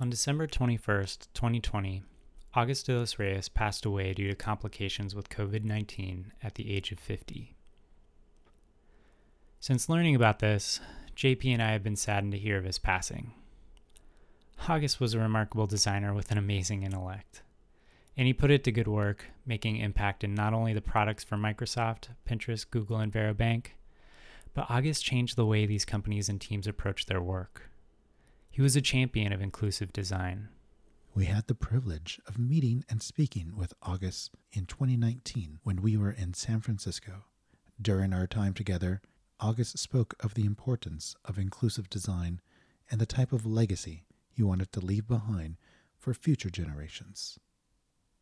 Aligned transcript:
On 0.00 0.08
December 0.08 0.46
21st, 0.46 1.26
2020, 1.34 2.04
August 2.54 2.86
de 2.86 2.96
los 2.96 3.18
Reyes 3.18 3.48
passed 3.48 3.84
away 3.84 4.14
due 4.14 4.28
to 4.28 4.36
complications 4.36 5.12
with 5.12 5.28
COVID 5.28 5.64
19 5.64 6.30
at 6.40 6.54
the 6.54 6.72
age 6.72 6.92
of 6.92 7.00
50. 7.00 7.56
Since 9.58 9.88
learning 9.88 10.14
about 10.14 10.38
this, 10.38 10.78
JP 11.16 11.52
and 11.52 11.60
I 11.60 11.72
have 11.72 11.82
been 11.82 11.96
saddened 11.96 12.30
to 12.30 12.38
hear 12.38 12.56
of 12.56 12.64
his 12.64 12.78
passing. 12.78 13.32
August 14.68 15.00
was 15.00 15.14
a 15.14 15.18
remarkable 15.18 15.66
designer 15.66 16.14
with 16.14 16.30
an 16.30 16.38
amazing 16.38 16.84
intellect, 16.84 17.42
and 18.16 18.28
he 18.28 18.32
put 18.32 18.52
it 18.52 18.62
to 18.64 18.70
good 18.70 18.86
work, 18.86 19.24
making 19.44 19.78
impact 19.78 20.22
in 20.22 20.32
not 20.32 20.54
only 20.54 20.72
the 20.72 20.80
products 20.80 21.24
for 21.24 21.36
Microsoft, 21.36 22.10
Pinterest, 22.24 22.70
Google, 22.70 22.98
and 22.98 23.12
Varo 23.12 23.34
Bank, 23.34 23.74
but 24.54 24.66
August 24.70 25.04
changed 25.04 25.34
the 25.34 25.44
way 25.44 25.66
these 25.66 25.84
companies 25.84 26.28
and 26.28 26.40
teams 26.40 26.68
approach 26.68 27.06
their 27.06 27.20
work. 27.20 27.68
He 28.58 28.62
was 28.62 28.74
a 28.74 28.80
champion 28.80 29.32
of 29.32 29.40
inclusive 29.40 29.92
design. 29.92 30.48
We 31.14 31.26
had 31.26 31.46
the 31.46 31.54
privilege 31.54 32.20
of 32.26 32.40
meeting 32.40 32.84
and 32.90 33.00
speaking 33.00 33.54
with 33.54 33.72
August 33.84 34.32
in 34.50 34.66
2019 34.66 35.60
when 35.62 35.80
we 35.80 35.96
were 35.96 36.10
in 36.10 36.34
San 36.34 36.58
Francisco. 36.58 37.26
During 37.80 38.12
our 38.12 38.26
time 38.26 38.54
together, 38.54 39.00
August 39.38 39.78
spoke 39.78 40.16
of 40.18 40.34
the 40.34 40.44
importance 40.44 41.14
of 41.24 41.38
inclusive 41.38 41.88
design 41.88 42.40
and 42.90 43.00
the 43.00 43.06
type 43.06 43.32
of 43.32 43.46
legacy 43.46 44.06
he 44.28 44.42
wanted 44.42 44.72
to 44.72 44.84
leave 44.84 45.06
behind 45.06 45.56
for 45.96 46.12
future 46.12 46.50
generations. 46.50 47.38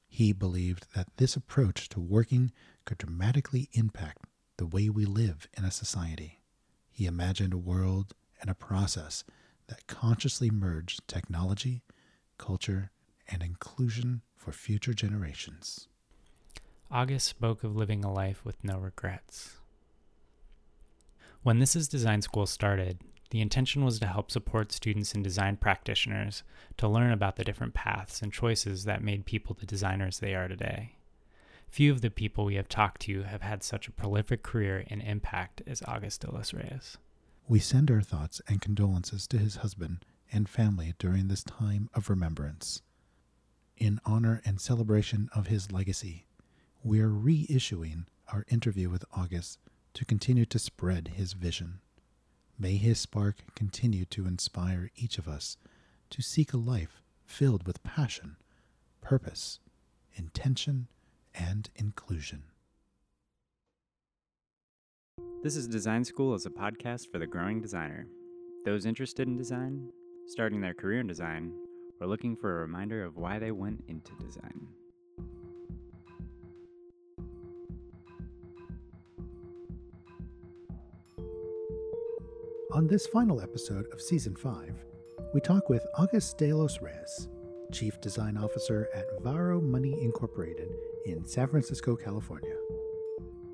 He 0.06 0.34
believed 0.34 0.88
that 0.94 1.16
this 1.16 1.34
approach 1.34 1.88
to 1.88 1.98
working 1.98 2.52
could 2.84 2.98
dramatically 2.98 3.70
impact 3.72 4.26
the 4.58 4.66
way 4.66 4.90
we 4.90 5.06
live 5.06 5.48
in 5.56 5.64
a 5.64 5.70
society. 5.70 6.42
He 6.90 7.06
imagined 7.06 7.54
a 7.54 7.56
world 7.56 8.12
and 8.38 8.50
a 8.50 8.54
process 8.54 9.24
that 9.68 9.86
consciously 9.86 10.50
merge 10.50 10.98
technology, 11.06 11.82
culture, 12.38 12.90
and 13.28 13.42
inclusion 13.42 14.22
for 14.36 14.52
future 14.52 14.94
generations. 14.94 15.88
August 16.90 17.26
spoke 17.26 17.64
of 17.64 17.74
living 17.74 18.04
a 18.04 18.12
life 18.12 18.44
with 18.44 18.62
no 18.62 18.78
regrets. 18.78 19.56
When 21.42 21.58
This 21.58 21.74
is 21.74 21.88
Design 21.88 22.22
School 22.22 22.46
started, 22.46 23.00
the 23.30 23.40
intention 23.40 23.84
was 23.84 23.98
to 23.98 24.06
help 24.06 24.30
support 24.30 24.70
students 24.70 25.12
and 25.12 25.24
design 25.24 25.56
practitioners 25.56 26.44
to 26.76 26.88
learn 26.88 27.10
about 27.10 27.36
the 27.36 27.44
different 27.44 27.74
paths 27.74 28.22
and 28.22 28.32
choices 28.32 28.84
that 28.84 29.02
made 29.02 29.26
people 29.26 29.56
the 29.58 29.66
designers 29.66 30.20
they 30.20 30.34
are 30.34 30.46
today. 30.46 30.96
Few 31.68 31.90
of 31.90 32.00
the 32.00 32.10
people 32.10 32.44
we 32.44 32.54
have 32.54 32.68
talked 32.68 33.00
to 33.02 33.24
have 33.24 33.42
had 33.42 33.64
such 33.64 33.88
a 33.88 33.92
prolific 33.92 34.42
career 34.44 34.84
and 34.88 35.02
impact 35.02 35.62
as 35.66 35.82
August 35.86 36.20
de 36.20 36.30
los 36.30 36.54
Reyes. 36.54 36.98
We 37.48 37.60
send 37.60 37.92
our 37.92 38.00
thoughts 38.00 38.40
and 38.48 38.60
condolences 38.60 39.28
to 39.28 39.38
his 39.38 39.56
husband 39.56 40.04
and 40.32 40.48
family 40.48 40.94
during 40.98 41.28
this 41.28 41.44
time 41.44 41.88
of 41.94 42.10
remembrance. 42.10 42.82
In 43.76 44.00
honor 44.04 44.42
and 44.44 44.60
celebration 44.60 45.28
of 45.32 45.46
his 45.46 45.70
legacy, 45.70 46.26
we 46.82 47.00
are 47.00 47.08
reissuing 47.08 48.06
our 48.32 48.44
interview 48.48 48.90
with 48.90 49.04
August 49.12 49.60
to 49.94 50.04
continue 50.04 50.44
to 50.46 50.58
spread 50.58 51.12
his 51.14 51.34
vision. 51.34 51.78
May 52.58 52.78
his 52.78 52.98
spark 52.98 53.36
continue 53.54 54.06
to 54.06 54.26
inspire 54.26 54.90
each 54.96 55.16
of 55.16 55.28
us 55.28 55.56
to 56.10 56.22
seek 56.22 56.52
a 56.52 56.56
life 56.56 57.00
filled 57.24 57.64
with 57.64 57.82
passion, 57.84 58.38
purpose, 59.00 59.60
intention, 60.16 60.88
and 61.32 61.70
inclusion. 61.76 62.42
This 65.42 65.54
is 65.54 65.68
Design 65.68 66.02
School 66.02 66.34
as 66.34 66.46
a 66.46 66.50
podcast 66.50 67.12
for 67.12 67.18
the 67.18 67.26
growing 67.26 67.60
designer. 67.60 68.08
Those 68.64 68.86
interested 68.86 69.28
in 69.28 69.36
design, 69.36 69.90
starting 70.26 70.60
their 70.60 70.74
career 70.74 71.00
in 71.00 71.06
design, 71.06 71.52
or 72.00 72.06
looking 72.06 72.36
for 72.36 72.56
a 72.56 72.60
reminder 72.62 73.04
of 73.04 73.16
why 73.16 73.38
they 73.38 73.52
went 73.52 73.84
into 73.86 74.12
design. 74.18 74.66
On 82.72 82.86
this 82.88 83.06
final 83.06 83.40
episode 83.40 83.86
of 83.92 84.00
Season 84.00 84.34
5, 84.34 84.74
we 85.32 85.40
talk 85.40 85.68
with 85.68 85.86
August 85.96 86.38
de 86.38 86.52
los 86.52 86.80
Reyes, 86.80 87.28
Chief 87.72 88.00
Design 88.00 88.36
Officer 88.36 88.88
at 88.94 89.04
Varo 89.22 89.60
Money 89.60 90.02
Incorporated 90.02 90.74
in 91.04 91.24
San 91.24 91.46
Francisco, 91.46 91.94
California. 91.94 92.56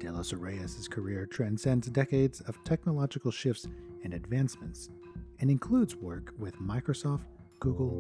De 0.03 0.11
los 0.11 0.33
Reyes' 0.33 0.89
career 0.89 1.27
transcends 1.27 1.89
decades 1.89 2.41
of 2.41 2.59
technological 2.65 3.31
shifts 3.31 3.69
and 4.03 4.13
advancements 4.13 4.91
and 5.39 5.49
includes 5.49 5.95
work 5.95 6.35
with 6.41 6.59
Microsoft, 6.59 7.23
Google, 7.61 7.93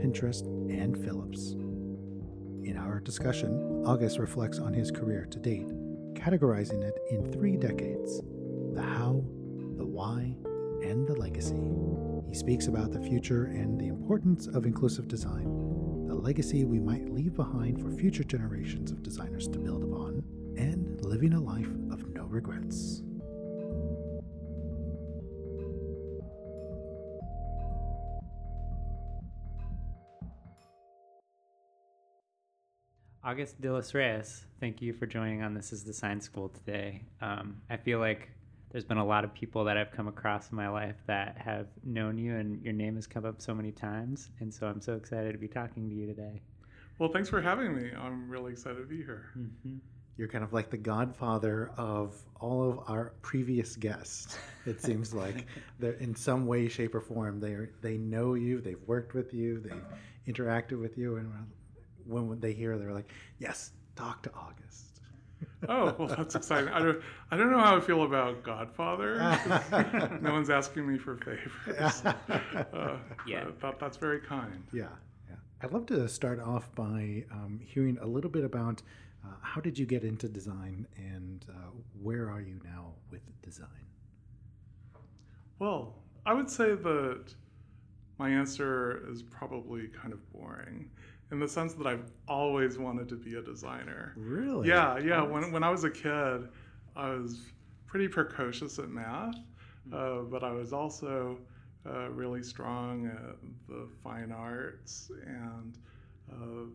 Pinterest, 0.00 0.42
and 0.70 0.96
Philips. 0.96 1.56
In 2.62 2.76
our 2.78 3.00
discussion, 3.00 3.82
August 3.84 4.20
reflects 4.20 4.60
on 4.60 4.72
his 4.72 4.92
career 4.92 5.26
to 5.32 5.40
date, 5.40 5.66
categorizing 6.14 6.80
it 6.84 6.96
in 7.10 7.32
three 7.32 7.56
decades 7.56 8.20
the 8.72 8.82
how, 8.82 9.24
the 9.76 9.84
why, 9.84 10.36
and 10.84 11.08
the 11.08 11.16
legacy. 11.16 11.60
He 12.28 12.36
speaks 12.36 12.68
about 12.68 12.92
the 12.92 13.00
future 13.00 13.46
and 13.46 13.80
the 13.80 13.88
importance 13.88 14.46
of 14.46 14.64
inclusive 14.64 15.08
design, 15.08 16.06
the 16.06 16.14
legacy 16.14 16.64
we 16.64 16.78
might 16.78 17.12
leave 17.12 17.34
behind 17.34 17.80
for 17.80 17.90
future 17.90 18.22
generations 18.22 18.92
of 18.92 19.02
designers 19.02 19.48
to 19.48 19.58
build 19.58 19.82
upon, 19.82 20.22
and 20.58 21.00
living 21.04 21.32
a 21.34 21.40
life 21.40 21.70
of 21.92 22.06
no 22.08 22.24
regrets. 22.24 23.02
August 33.22 33.60
de 33.60 33.70
los 33.70 33.94
Reyes, 33.94 34.46
thank 34.58 34.80
you 34.80 34.92
for 34.94 35.06
joining 35.06 35.42
on 35.42 35.52
This 35.52 35.72
is 35.72 35.84
Design 35.84 36.20
School 36.20 36.48
today. 36.48 37.02
Um, 37.20 37.60
I 37.68 37.76
feel 37.76 37.98
like 37.98 38.30
there's 38.70 38.84
been 38.84 38.96
a 38.98 39.04
lot 39.04 39.22
of 39.22 39.34
people 39.34 39.64
that 39.64 39.76
I've 39.76 39.90
come 39.90 40.08
across 40.08 40.50
in 40.50 40.56
my 40.56 40.68
life 40.68 40.96
that 41.06 41.36
have 41.38 41.66
known 41.84 42.16
you, 42.16 42.36
and 42.36 42.62
your 42.62 42.72
name 42.72 42.96
has 42.96 43.06
come 43.06 43.24
up 43.24 43.40
so 43.40 43.54
many 43.54 43.70
times. 43.70 44.30
And 44.40 44.52
so 44.52 44.66
I'm 44.66 44.80
so 44.80 44.94
excited 44.94 45.32
to 45.32 45.38
be 45.38 45.48
talking 45.48 45.88
to 45.88 45.94
you 45.94 46.06
today. 46.06 46.40
Well, 46.98 47.10
thanks 47.10 47.28
for 47.28 47.40
having 47.40 47.76
me. 47.76 47.90
I'm 47.96 48.28
really 48.28 48.52
excited 48.52 48.78
to 48.78 48.86
be 48.86 48.96
here. 48.96 49.26
Mm-hmm. 49.38 49.76
You're 50.18 50.28
kind 50.28 50.42
of 50.42 50.52
like 50.52 50.68
the 50.68 50.76
godfather 50.76 51.70
of 51.78 52.16
all 52.40 52.68
of 52.68 52.80
our 52.88 53.12
previous 53.22 53.76
guests. 53.76 54.36
It 54.66 54.82
seems 54.88 55.14
like 55.14 55.46
they're 55.78 55.92
in 55.92 56.14
some 56.14 56.44
way, 56.46 56.68
shape, 56.68 56.94
or 56.94 57.00
form. 57.00 57.40
They 57.40 57.56
they 57.80 57.96
know 57.96 58.34
you. 58.34 58.60
They've 58.60 58.82
worked 58.86 59.14
with 59.14 59.32
you. 59.32 59.60
They've 59.60 60.34
interacted 60.34 60.80
with 60.80 60.98
you, 60.98 61.16
and 61.16 61.32
when 62.04 62.40
they 62.40 62.52
hear, 62.52 62.76
they're 62.76 62.92
like, 62.92 63.12
"Yes, 63.38 63.70
talk 63.94 64.22
to 64.24 64.32
August." 64.34 64.88
oh 65.68 65.94
well 65.98 66.08
that's 66.08 66.34
exciting 66.34 66.68
i 66.70 66.78
don't 66.78 67.00
i 67.30 67.36
don't 67.36 67.50
know 67.50 67.58
how 67.58 67.76
i 67.76 67.80
feel 67.80 68.04
about 68.04 68.42
godfather 68.42 69.18
no 70.20 70.32
one's 70.32 70.50
asking 70.50 70.86
me 70.86 70.98
for 70.98 71.16
favors 71.16 72.02
uh, 72.72 72.96
yeah 73.26 73.44
that, 73.60 73.78
that's 73.78 73.96
very 73.96 74.20
kind 74.20 74.64
yeah 74.72 74.86
yeah 75.28 75.36
i'd 75.62 75.72
love 75.72 75.86
to 75.86 76.08
start 76.08 76.40
off 76.40 76.72
by 76.74 77.24
um, 77.32 77.60
hearing 77.64 77.98
a 78.00 78.06
little 78.06 78.30
bit 78.30 78.44
about 78.44 78.82
uh, 79.28 79.32
how 79.42 79.60
did 79.60 79.78
you 79.78 79.86
get 79.86 80.04
into 80.04 80.28
design 80.28 80.86
and 80.96 81.44
uh, 81.50 81.70
where 82.02 82.30
are 82.30 82.40
you 82.40 82.60
now 82.64 82.92
with 83.10 83.22
design 83.42 83.86
well 85.58 85.94
i 86.26 86.32
would 86.32 86.50
say 86.50 86.74
that 86.74 87.34
my 88.18 88.28
answer 88.28 89.04
is 89.10 89.22
probably 89.22 89.88
kind 89.88 90.12
of 90.12 90.32
boring 90.32 90.90
in 91.30 91.38
the 91.38 91.48
sense 91.48 91.74
that 91.74 91.86
I've 91.86 92.10
always 92.26 92.78
wanted 92.78 93.08
to 93.10 93.16
be 93.16 93.34
a 93.34 93.42
designer. 93.42 94.14
Really? 94.16 94.68
Yeah, 94.68 94.98
yeah. 94.98 95.22
When, 95.22 95.52
when 95.52 95.62
I 95.62 95.70
was 95.70 95.84
a 95.84 95.90
kid, 95.90 96.48
I 96.96 97.10
was 97.10 97.40
pretty 97.86 98.08
precocious 98.08 98.78
at 98.78 98.88
math, 98.88 99.36
hmm. 99.88 99.94
uh, 99.94 100.22
but 100.22 100.42
I 100.42 100.52
was 100.52 100.72
also 100.72 101.38
uh, 101.86 102.08
really 102.10 102.42
strong 102.42 103.06
at 103.06 103.36
the 103.68 103.88
fine 104.02 104.32
arts, 104.32 105.10
and 105.26 105.78
uh, 106.32 106.66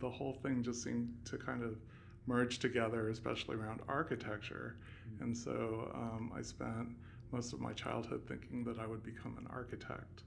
the 0.00 0.10
whole 0.10 0.34
thing 0.42 0.62
just 0.62 0.82
seemed 0.82 1.12
to 1.26 1.36
kind 1.36 1.62
of 1.62 1.76
merge 2.26 2.58
together, 2.58 3.08
especially 3.08 3.56
around 3.56 3.80
architecture. 3.88 4.76
Mm-hmm. 5.08 5.24
And 5.24 5.36
so 5.36 5.90
um, 5.94 6.32
I 6.36 6.42
spent 6.42 6.88
most 7.32 7.52
of 7.52 7.60
my 7.60 7.72
childhood 7.72 8.22
thinking 8.28 8.64
that 8.64 8.78
I 8.78 8.86
would 8.86 9.02
become 9.02 9.36
an 9.38 9.46
architect. 9.50 10.22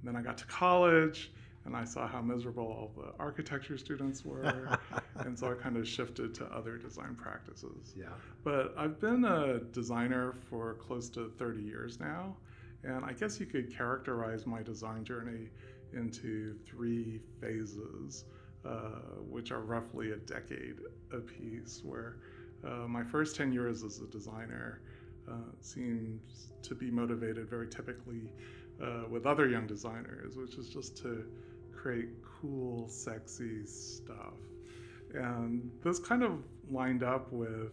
And 0.00 0.08
then 0.08 0.16
I 0.16 0.22
got 0.22 0.38
to 0.38 0.46
college 0.46 1.30
and 1.64 1.76
I 1.76 1.84
saw 1.84 2.08
how 2.08 2.22
miserable 2.22 2.64
all 2.64 2.90
the 2.96 3.12
architecture 3.22 3.76
students 3.76 4.24
were, 4.24 4.78
and 5.16 5.38
so 5.38 5.50
I 5.50 5.54
kind 5.54 5.76
of 5.76 5.86
shifted 5.86 6.34
to 6.36 6.46
other 6.46 6.78
design 6.78 7.14
practices. 7.14 7.94
Yeah. 7.96 8.06
But 8.44 8.74
I've 8.78 8.98
been 8.98 9.24
a 9.24 9.60
designer 9.60 10.34
for 10.48 10.74
close 10.74 11.10
to 11.10 11.30
30 11.38 11.62
years 11.62 12.00
now, 12.00 12.34
and 12.82 13.04
I 13.04 13.12
guess 13.12 13.38
you 13.38 13.46
could 13.46 13.74
characterize 13.74 14.46
my 14.46 14.62
design 14.62 15.04
journey 15.04 15.48
into 15.92 16.54
three 16.64 17.20
phases, 17.40 18.24
uh, 18.64 19.18
which 19.28 19.52
are 19.52 19.60
roughly 19.60 20.12
a 20.12 20.16
decade 20.16 20.76
apiece. 21.12 21.82
Where 21.84 22.16
uh, 22.64 22.86
my 22.88 23.04
first 23.04 23.36
10 23.36 23.52
years 23.52 23.82
as 23.84 24.00
a 24.00 24.06
designer 24.06 24.80
uh, 25.30 25.34
seems 25.60 26.52
to 26.62 26.74
be 26.74 26.90
motivated 26.90 27.48
very 27.48 27.68
typically 27.68 28.32
uh, 28.82 29.04
with 29.08 29.26
other 29.26 29.48
young 29.48 29.66
designers, 29.66 30.36
which 30.36 30.56
is 30.56 30.68
just 30.68 30.96
to 30.98 31.24
create 31.74 32.08
cool, 32.22 32.88
sexy 32.88 33.66
stuff. 33.66 34.34
And 35.14 35.70
this 35.82 35.98
kind 35.98 36.22
of 36.22 36.42
lined 36.70 37.02
up 37.02 37.32
with 37.32 37.72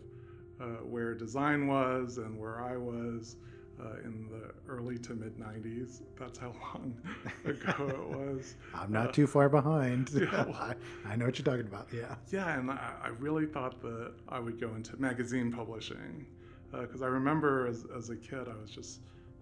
uh, 0.60 0.84
where 0.84 1.14
design 1.14 1.68
was 1.68 2.18
and 2.18 2.38
where 2.38 2.62
I 2.62 2.78
was 2.78 3.36
uh, 3.80 3.98
in 4.04 4.28
the 4.30 4.52
early 4.72 4.98
to 5.00 5.14
mid 5.14 5.38
90s. 5.38 6.02
That's 6.20 6.38
how 6.38 6.54
long 6.74 6.96
ago 7.46 7.88
it 7.88 8.18
was. 8.18 8.56
I'm 8.74 8.92
not 8.92 9.10
uh, 9.10 9.12
too 9.12 9.28
far 9.28 9.50
behind. 9.50 10.10
Yeah, 10.18 10.46
I, 10.60 10.74
I, 11.06 11.16
know 11.16 11.26
what 11.26 11.38
you're 11.38 11.46
talking 11.46 11.68
about. 11.68 11.88
Yeah. 11.94 12.16
Yeah, 12.32 12.58
and 12.58 12.72
I, 12.72 12.94
I, 13.04 13.08
really 13.20 13.46
thought 13.46 13.82
that 13.82 14.14
I 14.30 14.40
would 14.40 14.60
go 14.60 14.74
into 14.76 15.00
magazine 15.00 15.52
publishing 15.52 16.26
because 16.72 17.02
uh, 17.02 17.06
I 17.06 17.08
remember 17.08 17.68
as, 17.68 17.86
as 17.96 18.10
a 18.10 18.16
kid, 18.16 18.48
I 18.48 18.60
was 18.62 18.72
just 18.72 19.02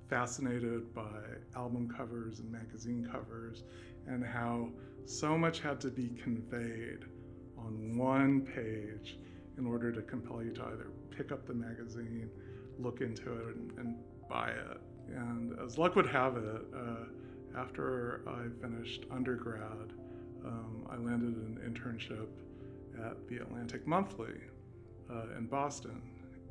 fascinated 0.10 0.94
by 0.94 1.22
album 1.56 1.90
covers 1.90 2.40
and 2.40 2.52
magazine 2.52 3.08
covers 3.12 3.64
and 4.08 4.24
how 4.24 4.70
so 5.06 5.38
much 5.38 5.60
had 5.60 5.80
to 5.82 5.90
be 5.90 6.10
conveyed 6.22 7.06
on 7.58 7.98
one 7.98 8.42
page 8.42 9.18
in 9.58 9.66
order 9.66 9.92
to 9.92 10.02
compel 10.02 10.44
you 10.44 10.52
to 10.52 10.64
either 10.66 10.88
pick 11.16 11.32
up 11.32 11.46
the 11.46 11.54
magazine, 11.54 12.30
look 12.80 13.02
into 13.02 13.34
it, 13.34 13.56
and, 13.56 13.72
and 13.78 13.96
buy 14.30 14.50
it. 14.50 14.82
And 15.16 15.58
as 15.60 15.78
luck 15.78 15.96
would 15.96 16.08
have 16.08 16.38
it, 16.38 16.66
uh, 16.76 17.60
after 17.60 18.22
I 18.28 18.48
finished 18.62 19.06
undergrad, 19.12 19.94
um, 20.46 20.88
I 20.90 20.98
landed 20.98 21.36
an 21.36 21.60
internship 21.66 22.28
at 23.06 23.28
the 23.28 23.38
Atlantic 23.38 23.88
Monthly 23.88 24.36
uh, 25.10 25.38
in 25.38 25.46
Boston. 25.46 26.02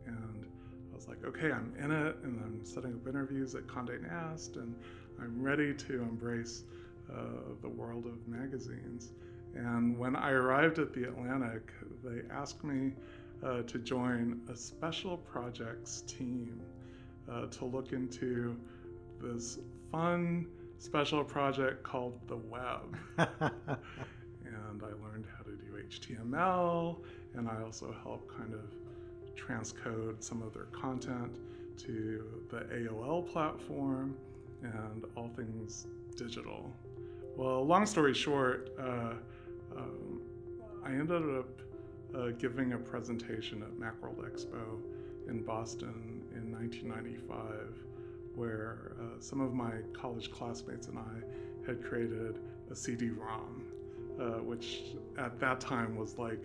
And 0.06 0.46
I 0.92 0.94
was 0.94 1.08
like, 1.08 1.24
okay, 1.24 1.50
I'm 1.50 1.74
in 1.78 1.90
it, 1.90 2.16
and 2.22 2.40
I'm 2.44 2.64
setting 2.64 2.94
up 2.94 3.06
interviews 3.08 3.54
at 3.54 3.66
Condé 3.66 4.00
Nast, 4.02 4.56
and 4.56 4.74
I'm 5.20 5.42
ready 5.42 5.74
to 5.74 5.94
embrace 6.02 6.64
uh, 7.12 7.16
the 7.62 7.68
world 7.68 8.06
of 8.06 8.26
magazines. 8.28 9.12
And 9.54 9.96
when 9.98 10.16
I 10.16 10.30
arrived 10.30 10.78
at 10.78 10.92
the 10.92 11.04
Atlantic, 11.04 11.72
they 12.02 12.22
asked 12.32 12.64
me 12.64 12.92
uh, 13.44 13.62
to 13.62 13.78
join 13.78 14.40
a 14.48 14.56
special 14.56 15.18
projects 15.18 16.02
team 16.02 16.60
uh, 17.30 17.46
to 17.46 17.64
look 17.64 17.92
into 17.92 18.56
this 19.20 19.58
fun 19.90 20.46
special 20.78 21.24
project 21.24 21.82
called 21.82 22.18
the 22.26 22.36
web. 22.36 22.96
and 23.18 24.82
I 24.82 25.06
learned 25.06 25.26
how 25.36 25.44
to 25.44 25.50
do 25.50 25.82
HTML, 25.88 26.98
and 27.34 27.48
I 27.48 27.62
also 27.62 27.94
helped 28.02 28.36
kind 28.36 28.52
of 28.54 28.70
transcode 29.36 30.22
some 30.22 30.42
of 30.42 30.52
their 30.52 30.64
content 30.64 31.38
to 31.76 32.24
the 32.50 32.60
AOL 32.72 33.30
platform 33.32 34.16
and 34.62 35.04
all 35.16 35.30
things 35.36 35.86
digital. 36.16 36.70
Well, 37.36 37.66
long 37.66 37.86
story 37.86 38.14
short, 38.14 38.70
uh, 38.78 39.14
um, 39.76 40.20
I 40.84 40.90
ended 40.90 41.36
up 41.36 41.48
uh, 42.14 42.28
giving 42.38 42.74
a 42.74 42.78
presentation 42.78 43.62
at 43.62 43.72
Macworld 43.72 44.18
Expo 44.18 44.80
in 45.28 45.42
Boston 45.42 46.13
1995, 46.70 47.76
where 48.34 48.92
uh, 49.00 49.20
some 49.20 49.40
of 49.40 49.54
my 49.54 49.72
college 49.92 50.30
classmates 50.30 50.88
and 50.88 50.98
I 50.98 51.66
had 51.66 51.82
created 51.82 52.38
a 52.70 52.74
CD-ROM, 52.74 53.64
uh, 54.20 54.24
which 54.42 54.82
at 55.18 55.38
that 55.40 55.60
time 55.60 55.96
was 55.96 56.18
like 56.18 56.42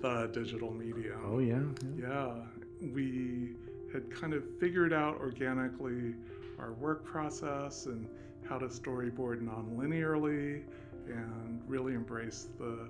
the 0.00 0.30
digital 0.32 0.72
medium. 0.72 1.20
Oh 1.24 1.38
yeah. 1.38 1.60
Yeah. 1.98 2.08
yeah. 2.08 2.90
We 2.92 3.54
had 3.92 4.10
kind 4.10 4.34
of 4.34 4.42
figured 4.58 4.92
out 4.92 5.18
organically 5.20 6.14
our 6.58 6.72
work 6.72 7.04
process 7.04 7.86
and 7.86 8.08
how 8.48 8.58
to 8.58 8.66
storyboard 8.66 9.42
non-linearly 9.42 10.62
and 11.06 11.62
really 11.66 11.94
embrace 11.94 12.48
the 12.58 12.88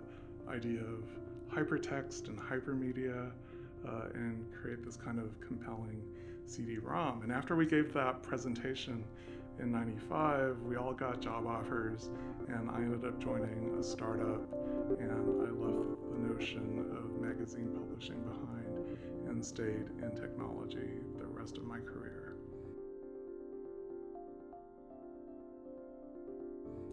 idea 0.49 0.81
of 0.81 1.05
hypertext 1.53 2.29
and 2.29 2.39
hypermedia 2.39 3.31
uh, 3.87 4.09
and 4.15 4.45
create 4.53 4.85
this 4.85 4.97
kind 4.97 5.19
of 5.19 5.39
compelling 5.41 6.03
CD-ROM. 6.47 7.23
And 7.23 7.33
after 7.33 7.57
we 7.57 7.67
gave 7.67 7.93
that 7.95 8.23
presentation 8.23 9.05
in 9.59 9.71
95, 9.73 10.59
we 10.63 10.77
all 10.77 10.93
got 10.93 11.21
job 11.21 11.47
offers 11.47 12.11
and 12.49 12.71
I 12.71 12.77
ended 12.77 13.05
up 13.05 13.21
joining 13.21 13.77
a 13.79 13.83
startup 13.83 14.43
and 14.99 15.11
I 15.11 15.51
left 15.51 16.11
the 16.11 16.19
notion 16.19 16.87
of 16.97 17.21
magazine 17.21 17.71
publishing 17.75 18.21
behind 18.23 18.99
and 19.29 19.45
stayed 19.45 19.89
in 20.03 20.11
technology 20.15 21.01
the 21.19 21.27
rest 21.27 21.57
of 21.57 21.65
my 21.65 21.79
career. 21.81 22.35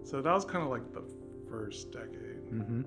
So 0.03 0.21
that 0.21 0.33
was 0.33 0.45
kind 0.45 0.63
of 0.63 0.69
like 0.69 0.91
the 0.93 1.03
first 1.49 1.91
decade. 1.91 2.49
Mm-hmm. 2.51 2.81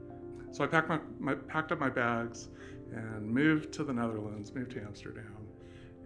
So 0.53 0.65
I 0.65 0.67
packed 0.67 0.89
my, 0.89 0.99
my, 1.19 1.35
packed 1.35 1.73
up 1.73 1.79
my 1.79 1.89
bags 1.89 2.49
and 2.93 3.27
moved 3.27 3.73
to 3.75 3.85
the 3.85 3.93
Netherlands, 3.93 4.55
moved 4.55 4.73
to 4.73 4.83
Amsterdam, 4.83 5.32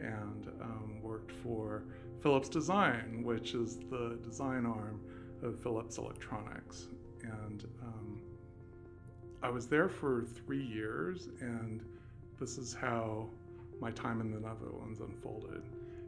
and 0.06 0.48
um, 0.60 1.02
worked 1.02 1.32
for 1.32 1.82
Philips 2.22 2.48
Design, 2.48 3.22
which 3.22 3.54
is 3.54 3.78
the 3.90 4.18
design 4.22 4.66
arm 4.66 5.00
of 5.42 5.60
Philips 5.60 5.98
Electronics. 5.98 6.86
And 7.22 7.64
um, 7.82 8.20
I 9.42 9.50
was 9.50 9.66
there 9.66 9.88
for 9.88 10.24
three 10.24 10.64
years, 10.64 11.28
and 11.40 11.82
this 12.40 12.58
is 12.58 12.74
how 12.74 13.26
my 13.80 13.90
time 13.90 14.20
in 14.20 14.30
the 14.30 14.40
Netherlands 14.40 15.00
unfolded. 15.00 15.62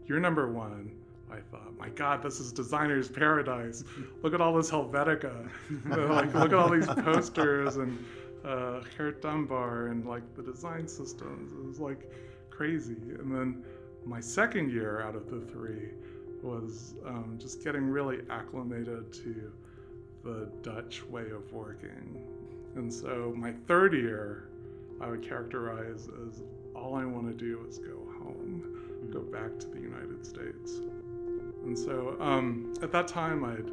Year 0.06 0.18
number 0.18 0.50
one, 0.50 0.90
I 1.30 1.40
thought, 1.50 1.76
my 1.78 1.90
God, 1.90 2.22
this 2.22 2.40
is 2.40 2.52
designer's 2.52 3.08
paradise. 3.08 3.84
Look 4.22 4.32
at 4.32 4.40
all 4.40 4.54
this 4.54 4.70
Helvetica. 4.70 5.48
like, 6.08 6.34
look 6.34 6.52
at 6.52 6.54
all 6.54 6.70
these 6.70 6.86
posters 6.86 7.76
and 7.76 8.02
uh, 8.44 8.80
Gert 8.96 9.20
Dumbar 9.20 9.88
and 9.88 10.06
like 10.06 10.22
the 10.34 10.42
design 10.42 10.88
systems. 10.88 11.52
It 11.52 11.64
was 11.64 11.80
like 11.80 12.10
crazy. 12.50 12.96
And 13.18 13.34
then 13.34 13.64
my 14.08 14.20
second 14.20 14.72
year 14.72 15.02
out 15.02 15.14
of 15.14 15.30
the 15.30 15.40
three 15.52 15.90
was 16.42 16.94
um, 17.06 17.36
just 17.38 17.62
getting 17.62 17.84
really 17.84 18.20
acclimated 18.30 19.12
to 19.12 19.52
the 20.24 20.48
Dutch 20.62 21.04
way 21.04 21.30
of 21.30 21.52
working. 21.52 22.24
And 22.74 22.92
so 22.92 23.34
my 23.36 23.52
third 23.66 23.92
year, 23.92 24.48
I 25.00 25.10
would 25.10 25.22
characterize 25.22 26.08
as 26.26 26.42
all 26.74 26.94
I 26.94 27.04
want 27.04 27.26
to 27.26 27.34
do 27.34 27.66
is 27.68 27.78
go 27.78 27.98
home, 28.22 28.62
go 29.12 29.20
back 29.20 29.58
to 29.58 29.66
the 29.66 29.80
United 29.80 30.24
States. 30.24 30.80
And 31.64 31.78
so 31.78 32.16
um, 32.18 32.74
at 32.82 32.90
that 32.92 33.08
time, 33.08 33.44
I'd 33.44 33.70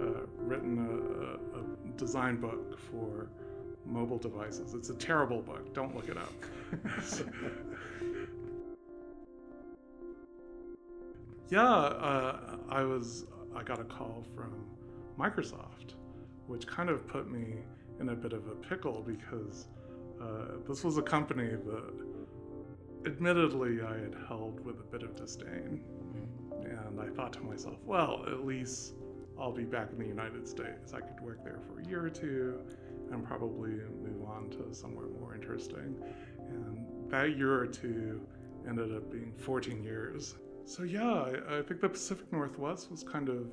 uh, 0.00 0.26
written 0.38 0.78
a, 0.78 1.58
a, 1.58 1.62
design 1.96 2.36
book 2.36 2.78
for 2.78 3.28
mobile 3.84 4.18
devices. 4.18 4.74
It's 4.74 4.88
a 4.90 4.94
terrible 4.94 5.42
book. 5.42 5.72
Don't 5.74 5.94
look 5.94 6.08
it 6.08 6.16
up. 6.16 6.32
yeah, 11.52 11.68
uh, 11.68 12.56
I 12.70 12.82
was. 12.82 13.26
I 13.54 13.62
got 13.62 13.78
a 13.78 13.84
call 13.84 14.24
from 14.34 14.54
Microsoft, 15.18 15.96
which 16.46 16.66
kind 16.66 16.88
of 16.88 17.06
put 17.06 17.30
me 17.30 17.58
in 18.00 18.08
a 18.08 18.14
bit 18.14 18.32
of 18.32 18.48
a 18.48 18.54
pickle 18.54 19.04
because 19.06 19.68
uh, 20.18 20.56
this 20.66 20.82
was 20.82 20.96
a 20.96 21.02
company 21.02 21.50
that, 21.50 21.92
admittedly, 23.04 23.82
I 23.82 23.98
had 23.98 24.16
held 24.26 24.64
with 24.64 24.80
a 24.80 24.84
bit 24.84 25.02
of 25.02 25.14
disdain. 25.14 25.84
And 26.64 26.98
I 26.98 27.14
thought 27.14 27.34
to 27.34 27.40
myself, 27.40 27.76
well, 27.84 28.24
at 28.26 28.46
least 28.46 28.94
I'll 29.38 29.52
be 29.52 29.64
back 29.64 29.90
in 29.92 29.98
the 29.98 30.06
United 30.06 30.48
States. 30.48 30.94
I 30.94 31.00
could 31.00 31.20
work 31.20 31.44
there 31.44 31.58
for 31.66 31.80
a 31.80 31.86
year 31.86 32.02
or 32.02 32.10
two 32.10 32.60
and 33.10 33.22
probably 33.26 33.72
move 34.02 34.26
on 34.26 34.48
to 34.52 34.74
somewhere 34.74 35.08
more 35.20 35.34
interesting. 35.34 36.02
And 36.48 37.10
that 37.10 37.36
year 37.36 37.60
or 37.60 37.66
two 37.66 38.26
ended 38.66 38.96
up 38.96 39.12
being 39.12 39.34
14 39.36 39.84
years. 39.84 40.36
So, 40.64 40.84
yeah, 40.84 41.12
I, 41.12 41.58
I 41.58 41.62
think 41.62 41.80
the 41.80 41.88
Pacific 41.88 42.32
Northwest 42.32 42.90
was 42.90 43.02
kind 43.02 43.28
of 43.28 43.46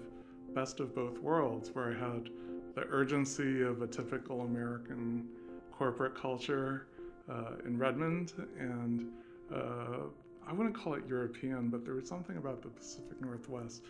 best 0.53 0.79
of 0.79 0.95
both 0.95 1.19
worlds, 1.19 1.69
where 1.73 1.91
I 1.91 1.97
had 1.97 2.29
the 2.75 2.85
urgency 2.89 3.61
of 3.61 3.81
a 3.81 3.87
typical 3.87 4.41
American 4.41 5.27
corporate 5.71 6.15
culture 6.15 6.87
uh, 7.29 7.55
in 7.65 7.77
Redmond 7.77 8.33
and 8.57 9.07
uh, 9.53 10.07
I 10.47 10.53
wouldn't 10.53 10.75
call 10.75 10.95
it 10.95 11.03
European, 11.07 11.69
but 11.69 11.85
there 11.85 11.93
was 11.93 12.07
something 12.07 12.37
about 12.37 12.61
the 12.63 12.69
Pacific 12.69 13.21
Northwest 13.21 13.83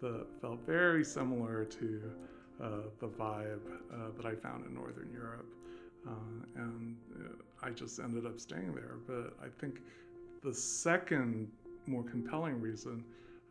that 0.00 0.26
felt 0.40 0.60
very 0.66 1.04
similar 1.04 1.64
to 1.64 2.12
uh, 2.62 2.68
the 3.00 3.08
vibe 3.08 3.60
uh, 3.92 3.96
that 4.16 4.24
I 4.24 4.34
found 4.34 4.64
in 4.64 4.74
Northern 4.74 5.10
Europe. 5.12 5.46
Uh, 6.06 6.12
and 6.54 6.96
uh, 7.20 7.66
I 7.66 7.70
just 7.70 7.98
ended 7.98 8.24
up 8.24 8.40
staying 8.40 8.74
there. 8.74 8.94
But 9.06 9.36
I 9.44 9.48
think 9.60 9.80
the 10.42 10.54
second 10.54 11.48
more 11.86 12.02
compelling 12.02 12.60
reason 12.60 13.04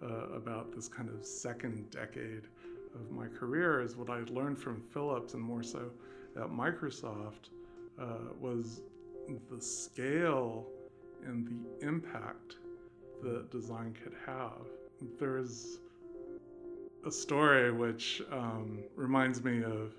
uh, 0.03 0.29
about 0.35 0.75
this 0.75 0.87
kind 0.87 1.09
of 1.09 1.25
second 1.25 1.89
decade 1.89 2.43
of 2.95 3.11
my 3.11 3.27
career 3.27 3.81
is 3.81 3.95
what 3.95 4.09
I 4.09 4.21
learned 4.31 4.57
from 4.57 4.81
Philips 4.93 5.33
and 5.33 5.43
more 5.43 5.63
so 5.63 5.91
at 6.35 6.49
Microsoft 6.49 7.49
uh, 7.99 8.33
was 8.39 8.81
the 9.49 9.61
scale 9.61 10.67
and 11.25 11.47
the 11.47 11.87
impact 11.87 12.55
that 13.23 13.49
design 13.51 13.95
could 14.03 14.13
have. 14.25 14.67
There's 15.19 15.79
a 17.05 17.11
story 17.11 17.71
which 17.71 18.21
um, 18.31 18.79
reminds 18.95 19.43
me 19.43 19.63
of 19.63 19.93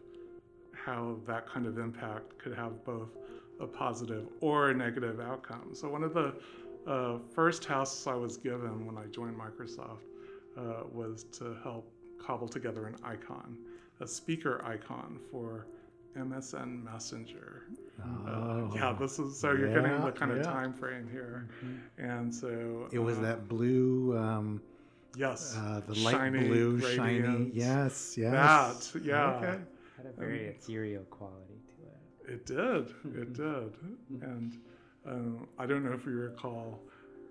how 0.72 1.16
that 1.26 1.48
kind 1.48 1.66
of 1.66 1.78
impact 1.78 2.38
could 2.38 2.54
have 2.54 2.84
both 2.84 3.08
a 3.60 3.66
positive 3.66 4.26
or 4.40 4.70
a 4.70 4.74
negative 4.74 5.20
outcome. 5.20 5.70
So, 5.72 5.88
one 5.88 6.02
of 6.02 6.14
the 6.14 6.34
uh, 6.86 7.18
first 7.34 7.62
tasks 7.62 8.06
I 8.06 8.14
was 8.14 8.36
given 8.36 8.86
when 8.86 8.96
I 8.96 9.06
joined 9.06 9.36
Microsoft 9.38 10.04
uh, 10.56 10.84
was 10.92 11.24
to 11.38 11.56
help 11.62 11.90
cobble 12.24 12.48
together 12.48 12.86
an 12.86 12.96
icon, 13.04 13.58
a 14.00 14.06
speaker 14.06 14.64
icon 14.64 15.18
for 15.30 15.66
MSN 16.16 16.82
Messenger. 16.84 17.62
Oh, 18.04 18.70
Uh, 18.70 18.74
yeah, 18.74 18.96
this 18.98 19.18
is 19.18 19.38
so 19.38 19.52
you're 19.52 19.72
getting 19.72 20.00
the 20.00 20.12
kind 20.12 20.32
of 20.32 20.42
time 20.42 20.72
frame 20.72 21.08
here, 21.10 21.48
and 21.98 22.34
so 22.34 22.88
It 22.92 22.98
was 22.98 23.18
uh, 23.18 23.22
that 23.22 23.48
blue, 23.48 24.16
um, 24.16 24.62
yes, 25.16 25.54
uh, 25.56 25.80
the 25.86 25.94
light 26.00 26.12
shiny 26.12 26.48
blue, 26.48 26.80
shiny. 26.80 27.50
Yes, 27.52 28.16
yes. 28.16 28.92
That, 28.92 29.00
yeah. 29.04 29.30
Okay. 29.36 29.58
Had 29.96 30.06
a 30.06 30.12
very 30.18 30.46
ethereal 30.46 31.04
quality 31.04 31.58
to 31.68 32.30
it. 32.30 32.34
It 32.34 32.46
did. 32.46 32.94
It 33.14 33.32
did. 33.32 33.72
And 34.22 34.58
um, 35.08 35.46
I 35.58 35.66
don't 35.66 35.84
know 35.84 35.92
if 35.92 36.04
you 36.04 36.12
recall 36.12 36.80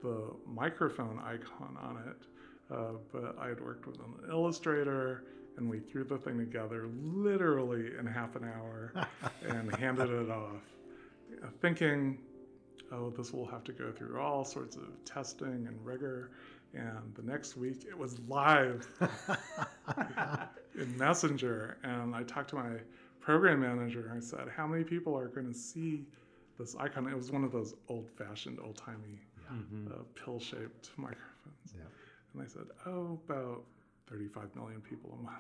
the 0.02 0.32
microphone 0.48 1.20
icon 1.20 1.78
on 1.82 1.98
it, 2.08 2.74
uh, 2.74 2.98
but 3.12 3.36
I 3.40 3.50
had 3.50 3.62
worked 3.62 3.88
with 3.88 4.00
an 4.00 4.30
illustrator 4.30 5.24
and 5.58 5.70
we 5.70 5.80
threw 5.80 6.04
the 6.04 6.18
thing 6.18 6.38
together 6.38 6.88
literally 7.02 7.92
in 7.98 8.06
half 8.06 8.36
an 8.36 8.44
hour 8.44 8.94
and 9.48 9.74
handed 9.76 10.10
it 10.10 10.30
off, 10.30 10.62
uh, 11.44 11.48
thinking, 11.62 12.20
oh, 12.92 13.10
this 13.10 13.32
will 13.32 13.46
have 13.48 13.64
to 13.64 13.72
go 13.72 13.92
through 13.92 14.20
all 14.20 14.44
sorts 14.44 14.76
of 14.76 14.84
testing 15.06 15.66
and 15.68 15.78
rigor. 15.84 16.32
And 16.74 17.14
the 17.16 17.24
next 17.24 17.56
week 17.56 17.86
it 17.88 17.98
was 17.98 18.20
live 18.28 18.86
in 20.76 20.98
Messenger, 20.98 21.78
and 21.84 22.14
I 22.14 22.24
talked 22.24 22.50
to 22.50 22.58
my 22.58 22.72
program 23.22 23.62
manager. 23.62 24.10
And 24.10 24.18
I 24.18 24.20
said, 24.20 24.50
"How 24.54 24.68
many 24.68 24.84
people 24.84 25.18
are 25.18 25.30
going 25.30 25.48
to 25.48 25.58
see 25.58 26.06
this 26.58 26.76
icon?" 26.76 27.08
It 27.08 27.16
was 27.16 27.32
one 27.32 27.44
of 27.44 27.52
those 27.52 27.74
old-fashioned, 27.90 28.60
old-timey, 28.64 29.20
Mm-hmm. 29.54 29.88
uh, 29.92 29.98
pill-shaped 30.16 30.90
microphones. 30.98 31.76
Yeah. 31.76 31.82
And 32.34 32.42
I 32.42 32.48
said, 32.48 32.64
"Oh, 32.88 33.20
about 33.30 33.62
35 34.10 34.56
million 34.56 34.82
people 34.82 35.18
a 35.20 35.24
month." 35.24 35.38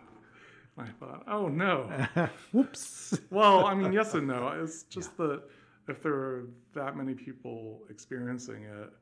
And 0.78 0.88
I 0.88 0.92
thought, 1.00 1.24
"Oh 1.28 1.48
no." 1.48 1.90
Whoops. 2.52 3.18
well, 3.32 3.66
I 3.66 3.74
mean, 3.74 3.92
yes 3.92 4.14
and 4.14 4.28
no. 4.28 4.50
It's 4.62 4.84
just 4.98 5.18
that 5.18 5.42
if 5.88 6.04
there 6.04 6.12
were 6.14 6.44
that 6.76 6.96
many 6.96 7.16
people 7.16 7.82
experiencing 7.90 8.64
it, 8.66 8.94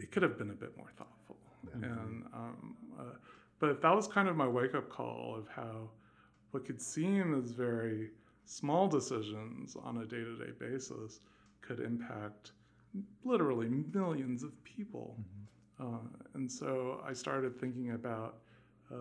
it 0.00 0.10
could 0.10 0.24
have 0.24 0.36
been 0.36 0.50
a 0.50 0.54
bit 0.54 0.76
more 0.76 0.90
thoughtful. 0.96 1.36
And 1.74 2.24
um, 2.34 2.76
uh, 2.98 3.02
but 3.60 3.80
that 3.82 3.94
was 3.94 4.08
kind 4.08 4.26
of 4.28 4.34
my 4.36 4.48
wake 4.48 4.74
up 4.74 4.88
call 4.90 5.36
of 5.38 5.46
how 5.48 5.90
what 6.50 6.64
could 6.66 6.80
seem 6.82 7.34
as 7.40 7.52
very 7.52 8.10
small 8.48 8.88
decisions 8.88 9.76
on 9.84 9.98
a 9.98 10.06
day 10.06 10.24
to 10.24 10.36
day 10.36 10.52
basis 10.58 11.20
could 11.60 11.80
impact 11.80 12.52
literally 13.24 13.68
millions 13.92 14.42
of 14.42 14.52
people. 14.64 15.16
Uh, 15.78 15.98
and 16.34 16.50
so 16.50 17.00
I 17.06 17.12
started 17.12 17.60
thinking 17.60 17.92
about 17.92 18.38
uh, 18.92 18.96